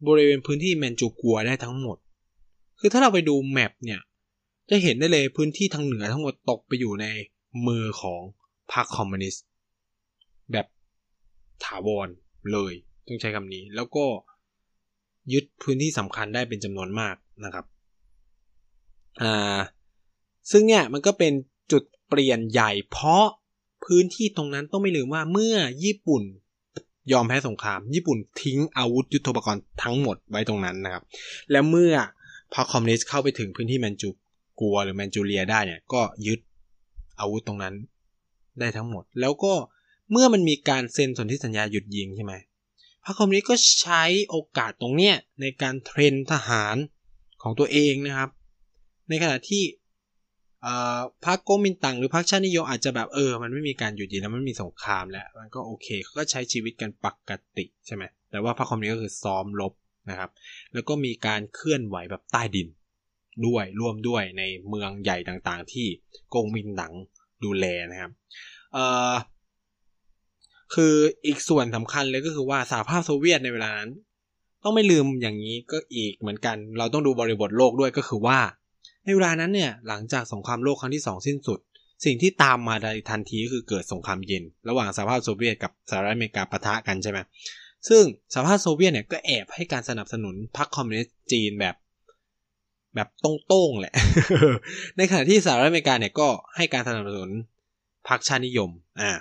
[0.07, 1.98] บริเวณพื้นที่แมนจูกัวได้ทั้งหมด
[2.79, 4.00] คือถ้าเราไปดู map เนี่ย
[4.70, 7.07] จะเห็นได้เลยพื้นที่ทางเหนือทั้งหมดตกไปอยู่ใน
[7.66, 8.20] มือของ
[8.72, 9.44] พรรคคอมมิวนิสต์
[10.53, 10.66] แบบ
[11.64, 12.09] ถาวร
[12.53, 12.72] เลย
[13.07, 14.05] ต้องใช้คำนี้ แล้วก็
[15.33, 17.64] ยึดพื้นที่สำคัญได้เป็นจำนวนมากนะครับ
[19.22, 19.59] อ่า
[20.50, 21.33] ซึ่งเนี่ยมันก็เป็น
[21.72, 23.24] จุดเปลี่ยนใหญ่เพราะ
[23.85, 26.22] พื้นที่ตรงนั้นต้องไม่ลืมว่าเมื่อญี่ปุ่น
[27.12, 31.02] ยอมแพ้สงคราม ญี่ปุ่นทิ้งอาวุธยุทโธปกรณ์ทั้งหมดไว้ตรงนั้นนะครับ
[31.50, 31.94] แล้วเมื่อ
[32.52, 34.09] พอคอมมิวนิสต์เข้าไปถึงพื้นที่แมนจู
[34.61, 36.40] กัวหรือแมนจูเรียได้เนี่ยก็ยึด
[37.20, 37.74] อาวุธตรงนั้น
[38.61, 39.54] ได้ทั้งหมด แล้วก็
[40.12, 42.35] เมื่อมันมีการเซ็นสนธิสัญญาหยุดยิงใช่ไหม
[43.04, 46.76] พรรคคอมมิวนิสต์ก็ใช้โอกาสตรงเนี้ยในการ train ทหาร
[47.42, 48.30] ของตัวเองนะครับ
[49.09, 49.62] ในขณะที่
[51.27, 59.72] พรรคก๊กมินตั๋งหรือพรรคชาตินิยมอาจจะแบบเออ มันไม่มีการหยุดยิงแล้วมันมีสงครามแล้ว มันก็โอเคเขาก็ใช้ชีวิตกันปกติใช่ไหมแต่ว่าพรรคคอมมิวนิสต์ก็คือซ้อมรบ
[60.11, 60.31] นะครับ
[60.74, 62.68] แล้วก็มีการเคลื่อนไหวแบบใต้ดิน
[63.46, 65.87] ด้วยร่วมด้วยในเมืองใหญ่ต่างๆ ที่
[66.35, 66.94] กงมินตั๋ง
[67.44, 68.11] ดูแลนะครับ
[68.72, 69.14] เอ่อ
[70.74, 70.94] คือ
[71.27, 73.90] อีกส่วนสำคัญเลยก็คือว่าสหภาพโซเวียตในเวลานั้น
[74.64, 78.38] ต้องไม่ลืมอย่างนี้ก็อีกเหมือนกัน เราต้องดูบริบทโลกด้วยก็คือว่า
[79.05, 81.59] ในเวลานั้นเนี่ยหลังจากสงครามโลกครั้งที่สองสิ้นสุด
[82.05, 87.19] สิ่งที่ตามมาในทันทีก็คือเกิดสงครามเย็น ระหว่างสหภาพโซเวียตกับสหรัฐอเมริกาปะทะกันใช่ไหม
[87.88, 91.75] ซึ่งสหภาพโซเวียตเนี่ยก็แอบให้การสนับสนุนพรรคคอมมิวนิสต์จีนแบบ
[92.95, 93.95] แบบตรงๆแหละ
[94.97, 97.31] ในขณะที่สหรัฐอเมริกาเนี่ยก็ให้การสนับสนุน
[98.09, 99.12] พรรคชาตินิยม อ่า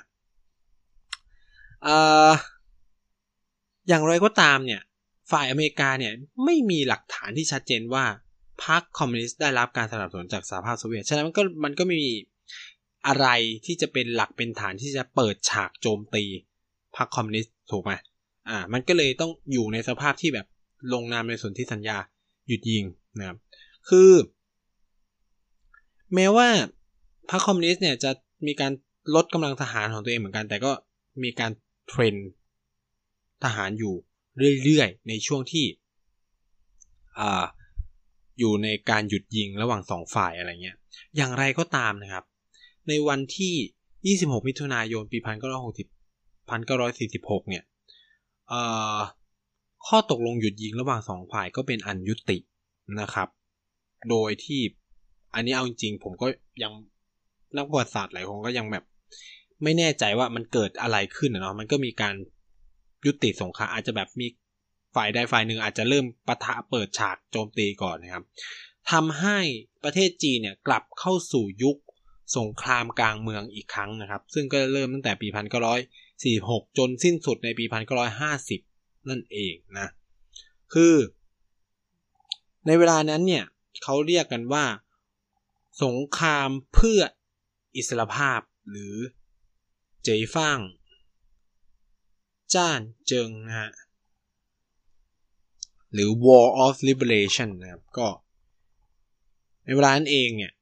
[3.88, 4.82] อย่างไรก็ตามเนี่ย
[5.32, 6.14] ฝ่ายอเมริกาเนี่ย
[6.46, 8.06] ไม่มีหลักฐานที่ชัดเจนว่า
[8.66, 12.12] พรรคคอมมิวนิสต์ได้รับการสนับสนุนจากสหภาพโซเวียต ฉะนั้นมันก็มันก็ไม่มี
[13.08, 13.28] อะไร
[13.66, 16.24] ที่จะเป็นหลักเป็นฐานที่จะเปิดฉากโจมตี
[16.98, 17.92] พรรคคอมมิวนิสต์ถูกไหม
[18.50, 20.48] อ่า มันก็เลยต้องอยู่ในสภาพที่แบบ
[20.94, 21.98] ลงนามในสนธิสัญญา
[22.48, 22.84] หยุดยิง
[23.20, 23.38] นะครับ
[23.90, 24.12] คือ
[26.16, 26.48] แม้ว่า
[27.30, 28.12] พรรคคอมมิวนิสต์เนี่ยจะ
[28.48, 28.72] มีการ
[29.16, 30.72] ลดกำลังทหารของตัวเองเหมือนกัน แต่ก็
[31.24, 31.52] มีการ
[31.90, 32.16] เทรน
[33.44, 33.94] ทหารอยู่
[34.64, 35.66] เรื่อยๆ ในช่วงที่
[37.20, 37.46] อ่า
[38.40, 40.78] อยู่ในการหยุดยิงระหว่างสองฝ่ายอะไรเงี้ย
[41.16, 42.24] อย่างไรก็ตามนะครับ
[42.88, 45.18] ในวันที่ 26 มิถุนายน ปี
[45.84, 47.64] 1960 1946 เนี่ย
[49.88, 52.38] ข้อตกลงหยุดยิงระหว่างสองฝ่ายก็เป็นอันยุติ
[53.02, 53.28] นะครับ
[54.10, 54.62] โดยที่
[55.34, 56.28] อันนี้เอาจริงๆผมก็
[56.64, 56.74] ยัง
[57.58, 58.84] นักประวัติศาสตร์หลายคนก็ยังแบบ
[59.64, 62.16] ไม่แน่ใจว่ามันเกิดอะไรขึ้นเนาะมันก็มีการ
[63.06, 64.28] ยุติสงครามอาจจะแบบมี
[64.96, 68.24] ฝ่ายใดฝ่ายหนึ่งอาจจะเริ่มปะทะเปิดฉากโจมตีก่อนนะครับ
[68.92, 69.40] ทำให้
[69.84, 71.78] ประเทศจีนเนี่ยกลับเข้าสู่ยุค
[72.38, 75.28] สงครามกลางเมืองอีกครั้งนะครับ ซึ่งก็เริ่มตั้งแต่ปี
[76.04, 77.66] 1946 จนสิ้นสุดในปี
[78.38, 79.88] 1950 นั่นเองนะ
[80.74, 80.96] คือ
[82.68, 83.46] ในเวลานั้นเนี่ย
[83.84, 84.66] เขาเรียกกันว่า
[85.84, 87.02] สงครามเพื่อ
[87.76, 88.40] อิสรภาพ
[88.72, 88.96] หรือ
[90.04, 90.60] เจฟัง
[92.56, 93.72] จ้านเจิงนะฮะ
[95.94, 98.08] หรือ War of Liberation นะครับ ก็
[99.66, 100.54] ในเวลานั้นเองเนี่ย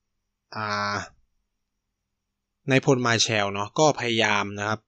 [2.69, 4.79] ในพลมาแชลเนาะก็พยายามนะครับ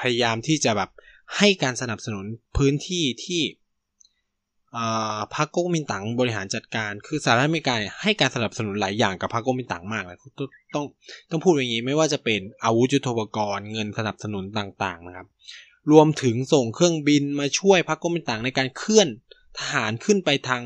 [0.00, 0.90] พยายามที่จะแบบ
[1.36, 2.24] ให้การสนับสนุน
[2.56, 3.42] พื้นที่ที่
[5.34, 10.18] พรรคก๊กมินตั๋งบริหารจัดการ คือสหรัฐอเมริกาให้การสนับสนุนหลายอย่างกับพรรคก๊กมินตั๋งมากเลย
[10.74, 10.84] ต้อง
[11.30, 15.26] ต้องพูดอย่างนี้ไม่ว่าจะเป็นอาวุธยุทโธปกรณ์เงินสนับสนุนต่างๆนะครับ
[15.92, 19.08] รวมถึงส่งเครื่องบินมาช่วยพรรคก๊กมินตั๋งในการเคลื่อน
[19.58, 20.62] ทหารขึ้นไปทาง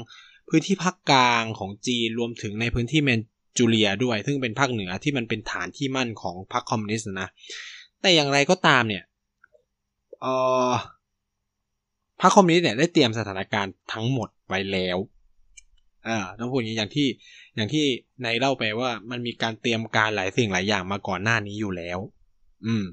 [0.48, 3.20] พื้นที่ภาคกลางของจีนรวมถึงในพื้นที่แมน
[3.58, 7.28] จูเรียด้วย ซึ่งเป็นภาคเหนือที่มันเป็นฐานที่มั่นของพรรคคอมมิวนิสต์นะ
[8.00, 9.04] แต่อย่างไรก็ตามเนี่ย
[10.20, 10.26] เอ
[10.70, 10.72] อ
[12.20, 14.98] พรรคคอมมิวนิสต์เนี่ยได้เตรียมสถานการณ์ทั้งหมดไว้แล้ว
[16.08, 17.08] อ่าต้องพูดอย่างนี้อย่างที่
[17.56, 17.84] อย่างที่
[18.22, 21.98] ในเล่าไปว่ามันมีการเตรียมการหลายสิ่งหลายอย่างมาก่อนหน้านี้อยู่แล้ว
[22.66, 22.84] อืม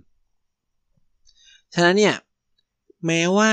[1.76, 2.16] ฉะนั้นเนี่ย
[3.06, 3.52] แม้ว่า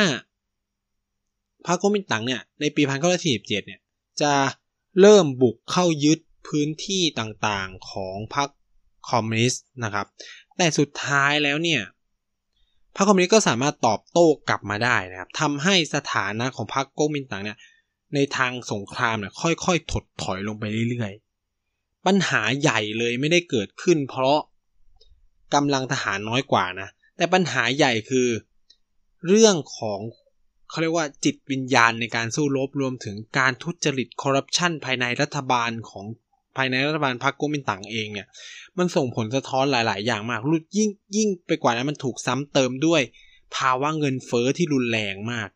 [1.66, 3.81] พรรคก๊กมินตั๋งเนี่ยในปีพันเก้าร้อยสี่สิบเจ็ดเนี่ย
[4.22, 4.35] จะ
[5.00, 8.48] เริ่มบุกเข้ายึดพื้นที่ต่างๆของพรรค
[9.11, 10.07] คอมมิวนิสต์นะครับ
[10.57, 11.83] แต่สุดท้ายแล้วเนี่ย
[12.96, 17.59] พรรคคอมมิวนิสต์ก็สามารถตอบโต้กลับมาได้นะครับทำให้สถานะของพรรคก๊กมินตั๋งเนี่ย
[18.14, 24.38] ในทางสงครามเนี่ยค่อยๆ ถดถอยลงไปเรื่อยๆ ปัญหาใหญ่เลยไม่ได้เกิดขึ้น เพราะ
[25.54, 28.28] กำลังทหารน้อยกว่านะ แต่ปัญหาใหญ่คือ
[29.26, 30.00] เรื่องของ
[30.70, 36.04] เขาเรียกว่าจิตวิญญาณในการสู้รบรวมถึงการทุจริตคอร์รัปชันภายในรัฐบาลของ
[36.57, 38.26] ภายในรัฐบาลพรรคก๊กมินตั๋งเองเนี่ย
[38.78, 43.02] มันส่งผลสะท้อนหลาย ๆ อย่างมากรุยิ่งยิ่งไปกว่านั้นมันถูกซ้ำเติมด้วย
[43.57, 45.48] ภาวะเงินเฟอ้อที่รุนแรงมาก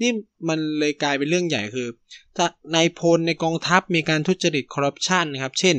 [0.00, 0.10] นี่
[0.48, 1.88] มันเลยกลายเป็นเรื่องใหญ่คือ
[2.36, 5.76] ถ้านายพลในกองทัพมีการทุจริตคอร์รัปชันนะครับ เช่น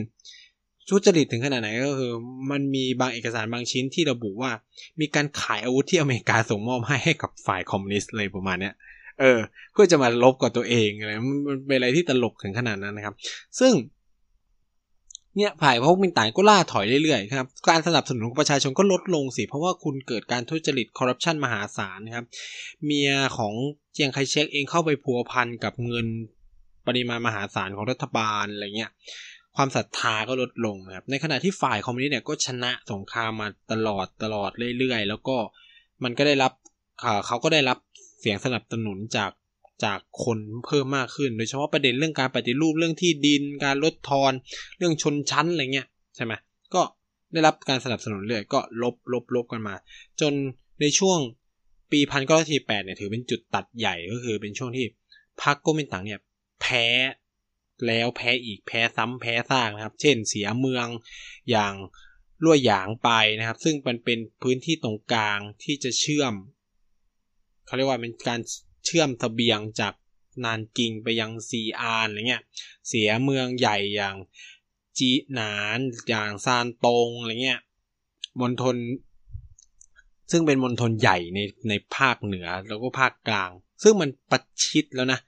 [0.89, 2.11] ทุจริตถึงขนาดไหนก็คือ
[2.51, 4.51] มันมีบางเอกสารบางชิ้นที่ระบุว่า
[4.99, 8.73] มีการขายอาวุธที่อเมริกาส่งมอบให้ให้กับฝ่ายคอมมิวนิสต์เลยประมาณเนี้ย
[9.19, 9.39] เออ
[9.73, 11.11] เพื่อจะมาลบกับตัวเองอะไร
[11.47, 13.15] มันเป็นอะไรที่ตลกถึงขนาดนั้นนะครับ
[13.59, 13.73] ซึ่ง
[15.37, 22.25] เนี่ยฝ่ายพวกมินตายก็ล่าถอยเรื่อยๆครับ การสนับสนุนของประชาชนก็ลดลงสิ เพราะว่าคุณเกิดการทุจริตคอร์รัปชันมหาศาลนะครับ
[22.85, 23.53] เมียของ
[23.93, 26.07] เจียงไคเชกเองเข้าไปพัวพันกับเงิน
[26.87, 28.91] ปริมาณมหาศาลของรัฐบาลอะไรเงี้ย
[29.57, 35.37] ความศรัทธาก็ลดลงนะครับ ในขณะที่ฝ่ายคอมมิวนิสต์เนี่ยก็ชนะสงครามมาตลอดตลอดเรื่อยๆ แล้วก็
[36.03, 36.51] มันก็ได้รับ
[37.25, 37.77] เขาก็ได้รับ
[38.19, 39.31] เสียงสนับสนุนจาก
[39.85, 44.31] จากคนเพิ่มมากขึ้น โดยเฉพาะประเด็นเรื่องการปฏิรูปเรื่องที่ดิน การลดทอน
[44.77, 46.33] เรื่องชนชั้นอะไรเงี้ยใช่ไหม
[46.73, 46.81] ก็
[47.33, 49.75] ได้รับการสนับสนุนเรื่อยก็ลบลบลบกันมา
[50.21, 50.33] จน
[50.81, 51.19] ในช่วง
[51.91, 54.85] ปีพันเก้าร้อยสี่แปดเนี่ยถือเป็นจุดตัดใหญ่ก็คือเป็นช่วงที่
[55.43, 56.19] พรรคก๊กมินตั๋งเนี่ย
[56.61, 56.85] แพ้
[57.87, 60.87] แล้วแพ้อีกแพ้ซ้ำแพ้ซากนะครับ เช่นเสียเมือง
[61.49, 61.73] อย่าง
[62.43, 63.09] ลั่วหยางไป
[63.39, 66.33] นะครับ ซึ่งมันเป็นพื้นที่ตรงกลางที่จะเชื่อม
[67.65, 68.39] เขาเรียกว่าเป็นการ
[68.85, 69.93] เชื่อมสเบียงจาก
[70.45, 72.43] นานกิงไปยังซีอานอะไรเงี้ย
[72.87, 74.15] เสียเมืองใหญ่อย่าง
[74.97, 77.61] จีหนานอย่างซานตงอะไรเงี้ย
[78.41, 78.75] มณฑล
[80.31, 83.51] ซึ่งเป็นมณฑลใหญ่ในในภาคเหนือแล้วก็ภาคกลาง
[83.83, 85.19] ซึ่งมันประชิดแล้วนะ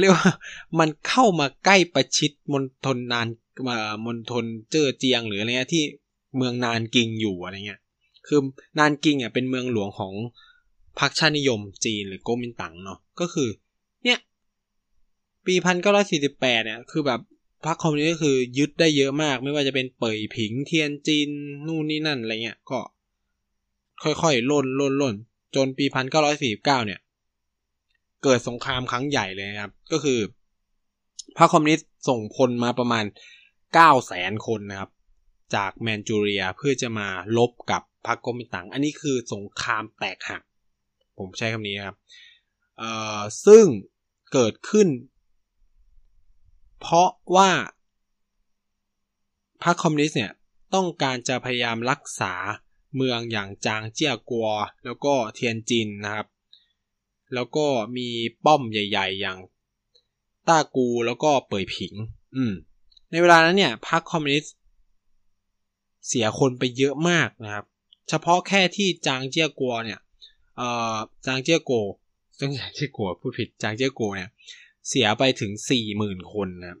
[0.00, 0.32] เรียกว่า
[0.78, 3.26] มันเข้ามาใกล้ประชิดมณฑลนาน
[4.06, 5.84] มณฑลเจ้อเจียงหรืออะไรเงี้ยที่
[6.36, 7.80] เมืองนานกิงอยู่อะไรเงี้ย
[8.26, 8.40] คือ
[8.78, 10.12] นานกิงอะเป็นเมืองหลวงของ
[10.98, 13.48] พรรคชาตินิยมจีนหรือโกมินตั๋งเนาะ ก็คือ
[14.04, 14.18] เนี่ย
[15.46, 17.20] ปีพันเก้าร้อยสี่สิบแปดเนี่ย คือแบบ
[17.66, 21.28] พรรคคอมมิวนิสต์ก็คือยึดได้เยอะมาก ไม่ว่าจะเป็นเป่ยผิงเทียนจีน
[21.66, 22.78] นู่นนี่นั่นอะไรเงี้ย ก็
[24.02, 25.14] ค่อยๆล่นล่นล่น
[25.54, 27.00] จนปีพันเก้าร้อยสี่สิบเก้าเนี่ย
[28.24, 30.20] เกิดสงครามครั้งใหญ่เลยครับ ก็คือ
[31.38, 33.04] พรรคคอมมิวนิสต์ส่งพลมาประมาณ
[33.74, 34.90] เก้าแสนคนนะครับ
[35.54, 37.08] จากแมนจูเรียเพื่อจะมา
[37.38, 40.42] ลบกับพรรคกมินตั๋งอันนี้คือสงครามแตกหัก
[41.18, 41.96] ผมใช้คำนี้ครับ
[42.78, 43.64] เอ่อซึ่ง
[44.32, 44.88] เกิดขึ้น
[46.80, 47.50] เพราะว่า
[49.62, 50.32] พรรคคอมมิวนิสต์เนี่ย
[50.74, 52.34] ต้องการจะพยายามรักษา
[52.96, 54.48] เมืองอย่างจางเจี้ยกัว
[54.84, 56.26] แล้วก็เทียนจินนะครับ
[57.34, 58.08] แล้วก็มี
[58.44, 59.38] ป้อมใหญ่ๆ อย่าง
[60.48, 61.94] ต้ากูแล้วก็เป่ยผิง
[62.36, 62.52] อืม
[63.10, 64.54] ในเวลานั้นเนี่ยพรรคคอมมิวนิสต์
[66.06, 67.64] เสียคนไปเยอะมากนะครับ
[68.08, 70.00] เฉพาะแค่ที่จางเจี้ยกัวเนี่ย
[70.56, 71.72] เอ่อ จางเจี้ยโก
[72.38, 74.30] ซึ่งจางเจี้ยโกพูดผิด จางเจี้ยโกเนี่ย
[74.88, 76.78] เสียไปถึงสี่หมื่นคนนะ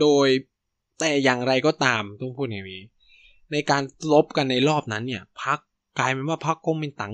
[0.00, 0.28] โดย
[0.98, 2.82] แต่อย่างไรก็ตามต้องพูดอย่างนี้
[3.52, 5.58] ในการลบกันในรอบนั้นเนี่ยพัก
[5.98, 7.12] กลายเป็นว่าพักก๊กมินตั๋ง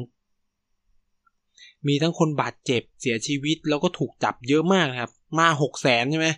[1.89, 6.29] มีทั้งคนบาดเจ็บเสียชีวิตแล้วก็ถูกจับเยอะมากครับ มาหกแสนใช่ไหม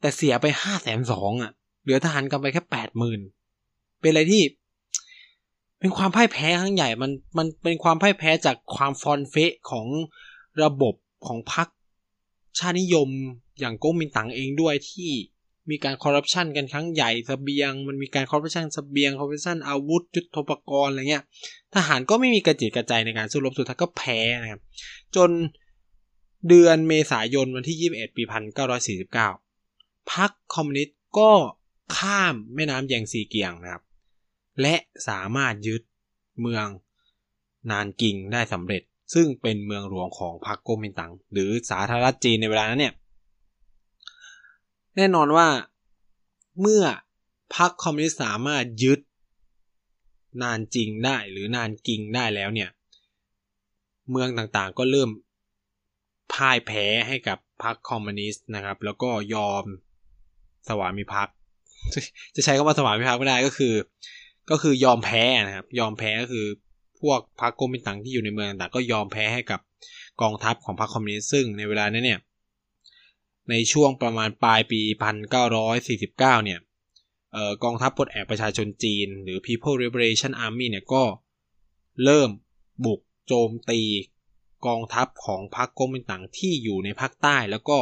[0.00, 1.50] แต่เสียไปห้าแสนสองอะ
[1.82, 3.20] เหลือทหารกันไปแค่แปดหมื่น
[4.00, 4.42] เป็นอะไรที่
[5.78, 9.86] เป็นความพ่ายแพ้ครั้งใหญ่มันมันเป็นความพ่ายแพ้จากความฟอนเฟะของ
[10.64, 10.94] ระบบ
[11.26, 11.68] ของพรรค
[12.58, 13.08] ชาตินิยม
[13.58, 15.10] อย่างก๊กมินตั๋งเองด้วยที่
[15.70, 21.24] มีการคอร์รัปชันกันครั้งใหญ่ เสบียง มันมีการคอร์รัปชันสเสบียงคอร์รัปชันอาวุธยุทโธปกรณ์อะไรเงี้ย
[21.74, 24.60] ทหารก็ไม่มีกระจิตกระใจในการสู้รบสุดท้ายก็แพ้นะครับ
[25.16, 25.30] จน
[26.48, 28.22] เดือนเมษายนวันที่ 21 ปี
[29.16, 31.32] 1949พรรคคอมมิวนิสต์ก็
[31.96, 33.82] ข้ามแม่น้ำแยงซีเกียงนะครับ
[34.60, 34.74] และ
[35.08, 35.82] สามารถยึด
[36.40, 36.66] เมือง
[37.70, 38.82] นานกิงได้สำเร็จ
[39.14, 42.94] ซึ่งเป็นเมืองหลวงของพรรคก๊กมินตั๋งหรือสาธารณรัฐจีนในเวลานั้นเนี่ย
[44.96, 45.48] แน่นอนว่า
[46.60, 46.82] เมื่อ
[47.56, 49.00] พรรคคอมมิวนิสต์สามารถยึด
[50.42, 52.70] นานจริงได้หรือนานกิงได้แล้วเนี่ย
[54.10, 55.10] เมืองต่างๆก็เริ่ม
[56.32, 59.64] พ่ายแพ้ให้กับพรรคคอมมิวนิสต์นะครับ แล้วก็ยอม
[60.68, 61.36] สวามิภักดิ์
[62.34, 63.74] จะใช้คำว่าสวามิภักดิ์ไม่ได้ก็คือ
[64.50, 66.46] ก็คือยอมแพ้นะครับ ยอมแพ้ก็คือ
[67.00, 69.60] พวกพรรคก๊กมินตั๋งที่อยู่ในเมืองต่างก็ยอมแพ้ให้กับ
[70.20, 72.20] กองทัพของพรรคคอมมิวนิสต์ซึ่งในเวลานั้นเนี่ย
[73.50, 74.80] ในช่วงประมาณปลายปี
[75.42, 76.60] 1949 เนี่ย
[77.64, 81.04] กองทัพปลดแอกประชาชนจีน หรือ People Liberation Army เนี่ยก็
[82.04, 82.30] เริ่ม
[82.84, 83.80] บุกโจมตี
[84.66, 87.78] กองทัพของพรรคก๊กมินตั๋งที่อยู่ในภาคใต้แล้วก็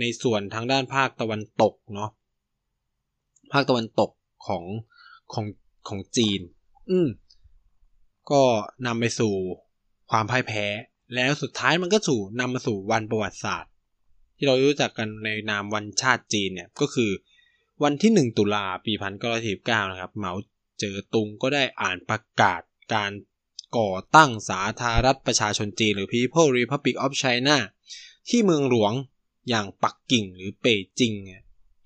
[0.00, 2.10] ในส่วนทางด้านภาคตะวันตกเนาะ
[3.52, 4.10] ภาคตะวันตก
[4.46, 4.64] ของ
[5.32, 5.46] ของ
[5.88, 6.40] ของจีน
[6.90, 7.08] อืม
[8.30, 8.42] ก็
[8.86, 9.34] นำไปสู่
[10.10, 10.64] ความพ่ายแพ้
[11.14, 13.71] แล้วสุดท้ายมันก็สู่นำมาสู่วันประวัติศาสตร์
[14.42, 17.10] ที่เรารู้จักกันในนามวันชาติจีนเนี่ยก็คือ
[17.82, 20.32] วันที่ 1 ตุลาปีพันเก้าร้อยสิบเก้านะครับ เหมา
[20.78, 22.62] เจ๋อตุงก็ได้อ่านประกาศ
[22.94, 23.12] การ
[23.78, 27.56] ก่อตั้งสาธารณรัฐประชาชนจีน หรือ People Republic of China
[28.28, 28.92] ที่เมืองหลวง
[29.48, 31.12] อย่างปักกิ่งหรือเป่ยจิง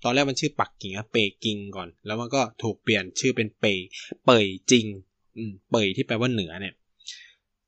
[0.03, 3.79] ตอนแรกมันชื่อปักกิ่งอะเป่ยกิงก่อน แล้วมันก็ถูกเปลี่ยนชื่อเป็นเป่ย
[4.25, 4.85] เป่ยจิง
[5.71, 6.73] เป่ยที่แปลว่าเหนือเนี่ย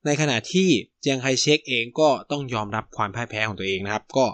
[0.06, 0.68] ในขณะที่
[1.02, 4.26] เจียงไคเชกเองก็ต้องยอมรับความพ่ายแพ้ของตัวเองนะครับ ก็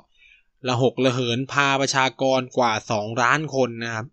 [0.68, 4.06] ระหกระเหินพาประชากรกว่า2ล้านคนนะครับ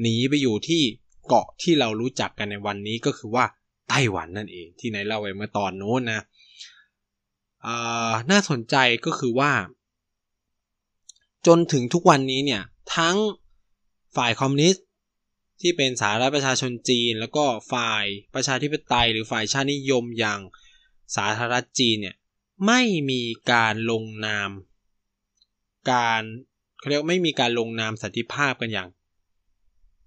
[0.00, 0.82] หนีไปอยู่ที่
[1.26, 3.44] เกาะที่เรารู้จักกันในวันนี้ก็คือว่า
[3.88, 6.24] ไต้หวันนั่นเองที่ไหนเล่าไว้เมื่อตอนโน้นนะ
[8.30, 9.52] น่าสนใจก็คือว่า
[11.46, 12.62] จนถึงทุกวันนี้เนี่ย
[12.96, 13.16] ทั้ง
[14.16, 14.86] ฝ่ายคอมมิวนิสต์
[15.60, 20.40] ที่เป็นสาธารณประชาชนจีน แล้วก็ฝ่ายประชาธิปไตย หรือฝ่ายชาตินิยมอย่าง
[21.16, 22.16] สาธารณรัฐจีนเนี่ย
[22.66, 24.50] ไม่มีการลงนาม
[25.90, 26.22] การ
[26.78, 28.88] เขาเรียกไม่มีการลงนามสันติภาพกันอย่าง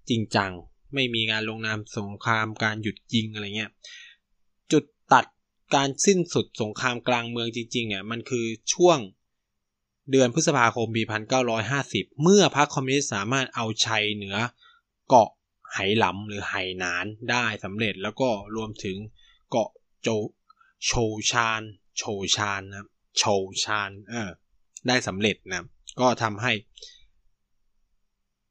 [0.08, 0.52] จริงจัง
[0.94, 3.70] ไม่มีการลงนามสงครามการหยุดยิงอะไรเงี้ย
[4.72, 5.26] จุดตัด
[5.74, 8.98] การสิ้นสุดสงครามกลางเมืองจริงๆเนี่ยมันคือช่วง
[10.10, 11.02] เดือนพฤษภาคมปี
[11.62, 14.36] 1950 เมื่อพรรคคอมมิวนิสต์สามารถเอาชัยเหนือ
[15.08, 15.30] เกาะ
[15.72, 18.96] ไหหลำหรือไหหนานได้สำเร็จแล้วก็รวมถึง
[19.50, 19.70] เกาะ
[20.02, 20.08] โจ
[20.84, 20.92] โช
[21.30, 21.62] ชาน
[21.98, 22.02] โช
[22.36, 22.86] ชานนะ
[23.18, 23.24] โช
[23.64, 24.30] ชานเออ
[24.88, 25.64] ได้สำเร็จนะ
[26.00, 26.52] ก็ทำให้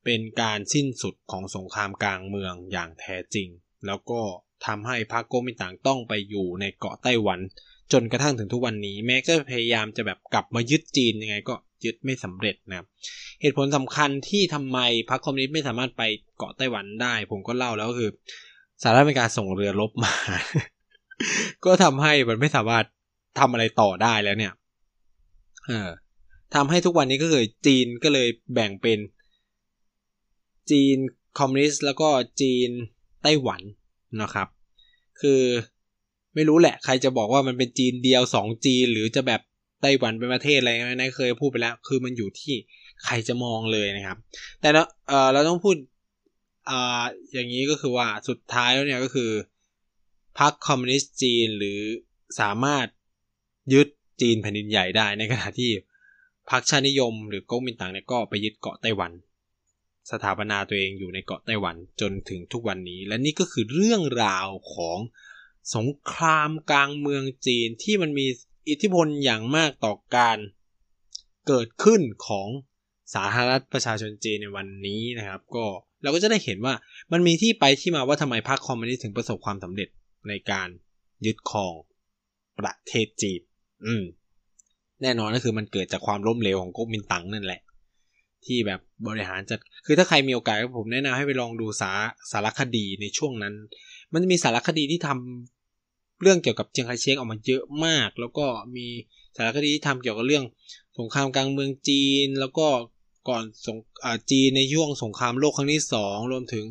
[0.05, 3.47] เป็นการสิ้นสุดของสงครามกลางเมืองอย่างแท้จริง
[3.87, 4.21] แล้วก็
[4.65, 7.39] ทำให้พรรคก๊กมินตั๋งต้องไปอยู่ในเกาะไต้หวัน
[7.93, 12.85] จนกระทั่งถึงทุกวันนี้ แม้ก็พยายามจะแบบกลับมายึดจีนยังไงก็ยึดไม่สำเร็จนะ
[13.41, 16.03] เหตุผลสำคัญที่ทำไมพรรคคอมมิวนิสต์ไม่สามารถไป
[16.37, 18.09] เกาะไต้หวันได้ ผมก็เล่าแล้วก็คือ
[18.81, 20.13] สหรัฐอเมริกาส่งเรือรบมา
[21.65, 22.85] ก็ทำให้มันไม่สามารถ
[23.39, 24.53] ทำอะไรต่อได้แล้วเนี่ย
[25.67, 25.87] เออ
[26.53, 28.99] ทำให้ทุกวันนี้ก็คือจีนก็เลยแบ่งเป็น
[30.71, 30.97] จีน
[31.39, 32.09] คอมมิวนิสต์แล้วก็
[32.41, 32.69] จีน
[33.23, 33.61] ไต้หวัน
[34.21, 34.47] นะครับ
[35.21, 35.41] คือ
[36.35, 39.41] ไม่รู้แหละใครจะบอกว่ามันเป็นจีนเดียวสองจีนหรือจะแบบ
[39.81, 42.53] ไต้หวันเป็นประเทศอะไรนะเคยพูดไปแล้ว คือมันอยู่ที่
[43.03, 44.17] ใครจะมองเลยนะครับ
[44.61, 44.83] แต่เรา
[45.33, 45.75] เราต้องพูด
[46.69, 46.71] อ
[47.33, 49.31] อย่างนี้ก็คือว่าสุดท้ายแล้วเนี่ยก็คือ
[50.39, 51.79] พรรคคอมมิวนิสต์จีนหรือ
[52.39, 52.87] สามารถ
[53.73, 53.87] ยึด
[54.21, 55.71] จีนแผ่นดินใหญ่ได้ในขณะที่
[56.49, 59.11] พรรคชาตินิยมหรือก๊กมินตั๋งเนี่ยก็ไปยึดเกาะไต้หวัน
[60.11, 64.99] สถาปนาตัวเองอยู่ในเกาะไต้หวันจนถึงทุกวันนี้ และนี่ก็คือเรื่องราวของ
[65.75, 68.25] สงครามกลางเมืองจีนที่มันมี
[68.69, 70.37] อิทธิพลอย่างมากต่อการ
[71.47, 72.47] เกิดขึ้นของ
[73.13, 75.65] สาธารณรัฐประชาชนจีนในวันนี้นะครับ ก็
[76.03, 76.73] เราก็จะได้เห็นว่า
[77.11, 79.89] มันมีที่ไปที่มาว่าทำไมพรรคคอมมิวนิสต์ถึงประสบความสำเร็จ
[80.29, 80.67] ในการ
[81.25, 81.73] ยึดครอง
[82.59, 83.41] ประเทศจีน
[83.85, 84.03] อืม
[85.01, 87.61] แน่นอนก็คือมันเกิดจากความล้มเหลวของก๊กมินตั๋งนั่นแหละ
[88.45, 91.91] ที่แบบบริหารจัด คือถ้าใครมีโอกาสก็ผมแนะนำให้ไปลองดูสา
[92.31, 93.53] สารคดีในช่วงนั้น
[94.11, 98.87] มันจะมีสารคดีที่ทำเรื่องเกี่ยวกับเจียงไคเชกออกมาเยอะมาก แล้วก็มี
[99.35, 100.45] สารคดีที่ทำเกี่ยวกับเรื่อง
[100.99, 102.67] สงครามกลางเมืองจีน แล้วก็
[103.29, 103.77] ก่อนสง
[104.31, 106.65] จีนในช่วงสงครามโลกครั้งที่สองรวมถึง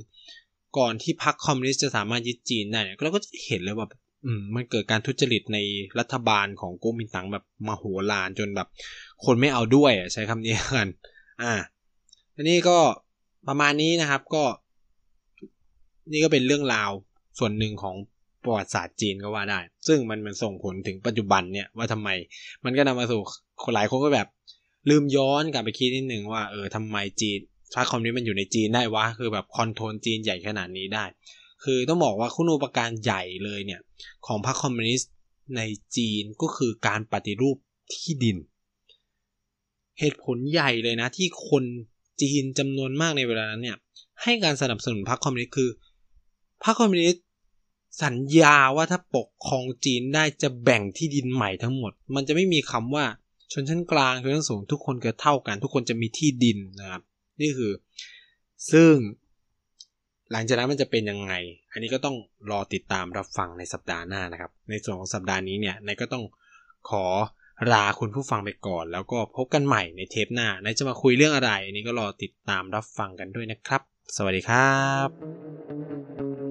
[0.79, 3.87] ก่อนที่พรรคคอมมิวนิสต์จะสามารถยึดจีนได้เราก็จะเห็นเลยว่า
[4.25, 5.59] อืมมันเกิดการทุจริตใน
[5.99, 8.69] รัฐบาลของก๊กมินตั๋งแบบมาหัวลานจนแบบ
[9.25, 10.89] คนไม่เอาด้วยใช้คำนี้กัน
[11.43, 11.55] อ่า
[12.37, 12.79] อันนี้ก็
[13.49, 14.45] ประมาณนี้นะครับก็
[16.13, 16.91] นี่ก็เป็นเรื่องราว
[17.39, 17.97] ส่วนหนึ่งของ
[18.45, 22.09] ประวัติศาสตร์จีนก็ว่าได้ ซึ่งมันมันส่งผลถึงปัจจุบันเนี่ยว่าทำไม
[22.65, 23.21] มันก็นำมาสู่
[23.75, 24.29] หลายคนก็แบบ
[24.91, 27.39] ลืมย้อนกลับไปคิดนิดนึงว่าเออทำไมจีน
[27.75, 31.05] พรรคคอมมิวนิสต์มันอยู่ในจีนได้วะคือแบบ control จีนใหญ่ขนาดนี้ได้
[31.65, 33.81] คือต้องบอกว่าคุณูปการใหญ่เลยเนี่ย
[34.27, 35.11] ของพรรคคอมมิวนิสต์
[35.57, 35.61] ใน
[35.97, 37.57] จีนก็คือการปฏิรูป
[37.95, 38.37] ที่ดิน
[39.99, 41.65] เหตุผลใหญ่เลยนะที่คน
[42.23, 43.79] จีนจำนวนมากในเวลานั้นเนี่ย
[44.23, 45.71] ให้การสนับสนุนพรรคคอมมิวนิสต์คือ
[46.65, 47.25] พรรคคอมมิวนิสต์
[48.05, 53.05] สัญญาว่าถ้าปกครองจีนได้จะแบ่งที่ดินใหม่ทั้งหมด มันจะไม่มีคำว่า
[53.53, 57.03] ชนชั้นกลางชนชั้นสูงทุกคนเกิดเท่ากัน ทุกคนจะมีที่ดินนะครับ
[57.41, 57.73] นี่คือ
[58.73, 58.95] ซึ่ง
[60.37, 61.35] หลังจากนั้นมันจะเป็นยังไง
[61.73, 62.17] อันนี้ก็ต้อง
[62.51, 66.25] รอติดตามรับฟังในสัปดาห์หน้านะครับ ในส่วนของสัปดาห์นี้เนี่ยนายก็ต้อง
[66.91, 67.05] ขอ
[67.73, 73.83] ลาคุณผู้ฟังไปก่อน แล้วก็พบกันใหม่ในเทปหน้านายจะมาคุยเรื่องอะไร อันนี้ก็รอติดตามรับฟังกันด้วยนะครับ
[74.17, 76.44] สวัสดีครับ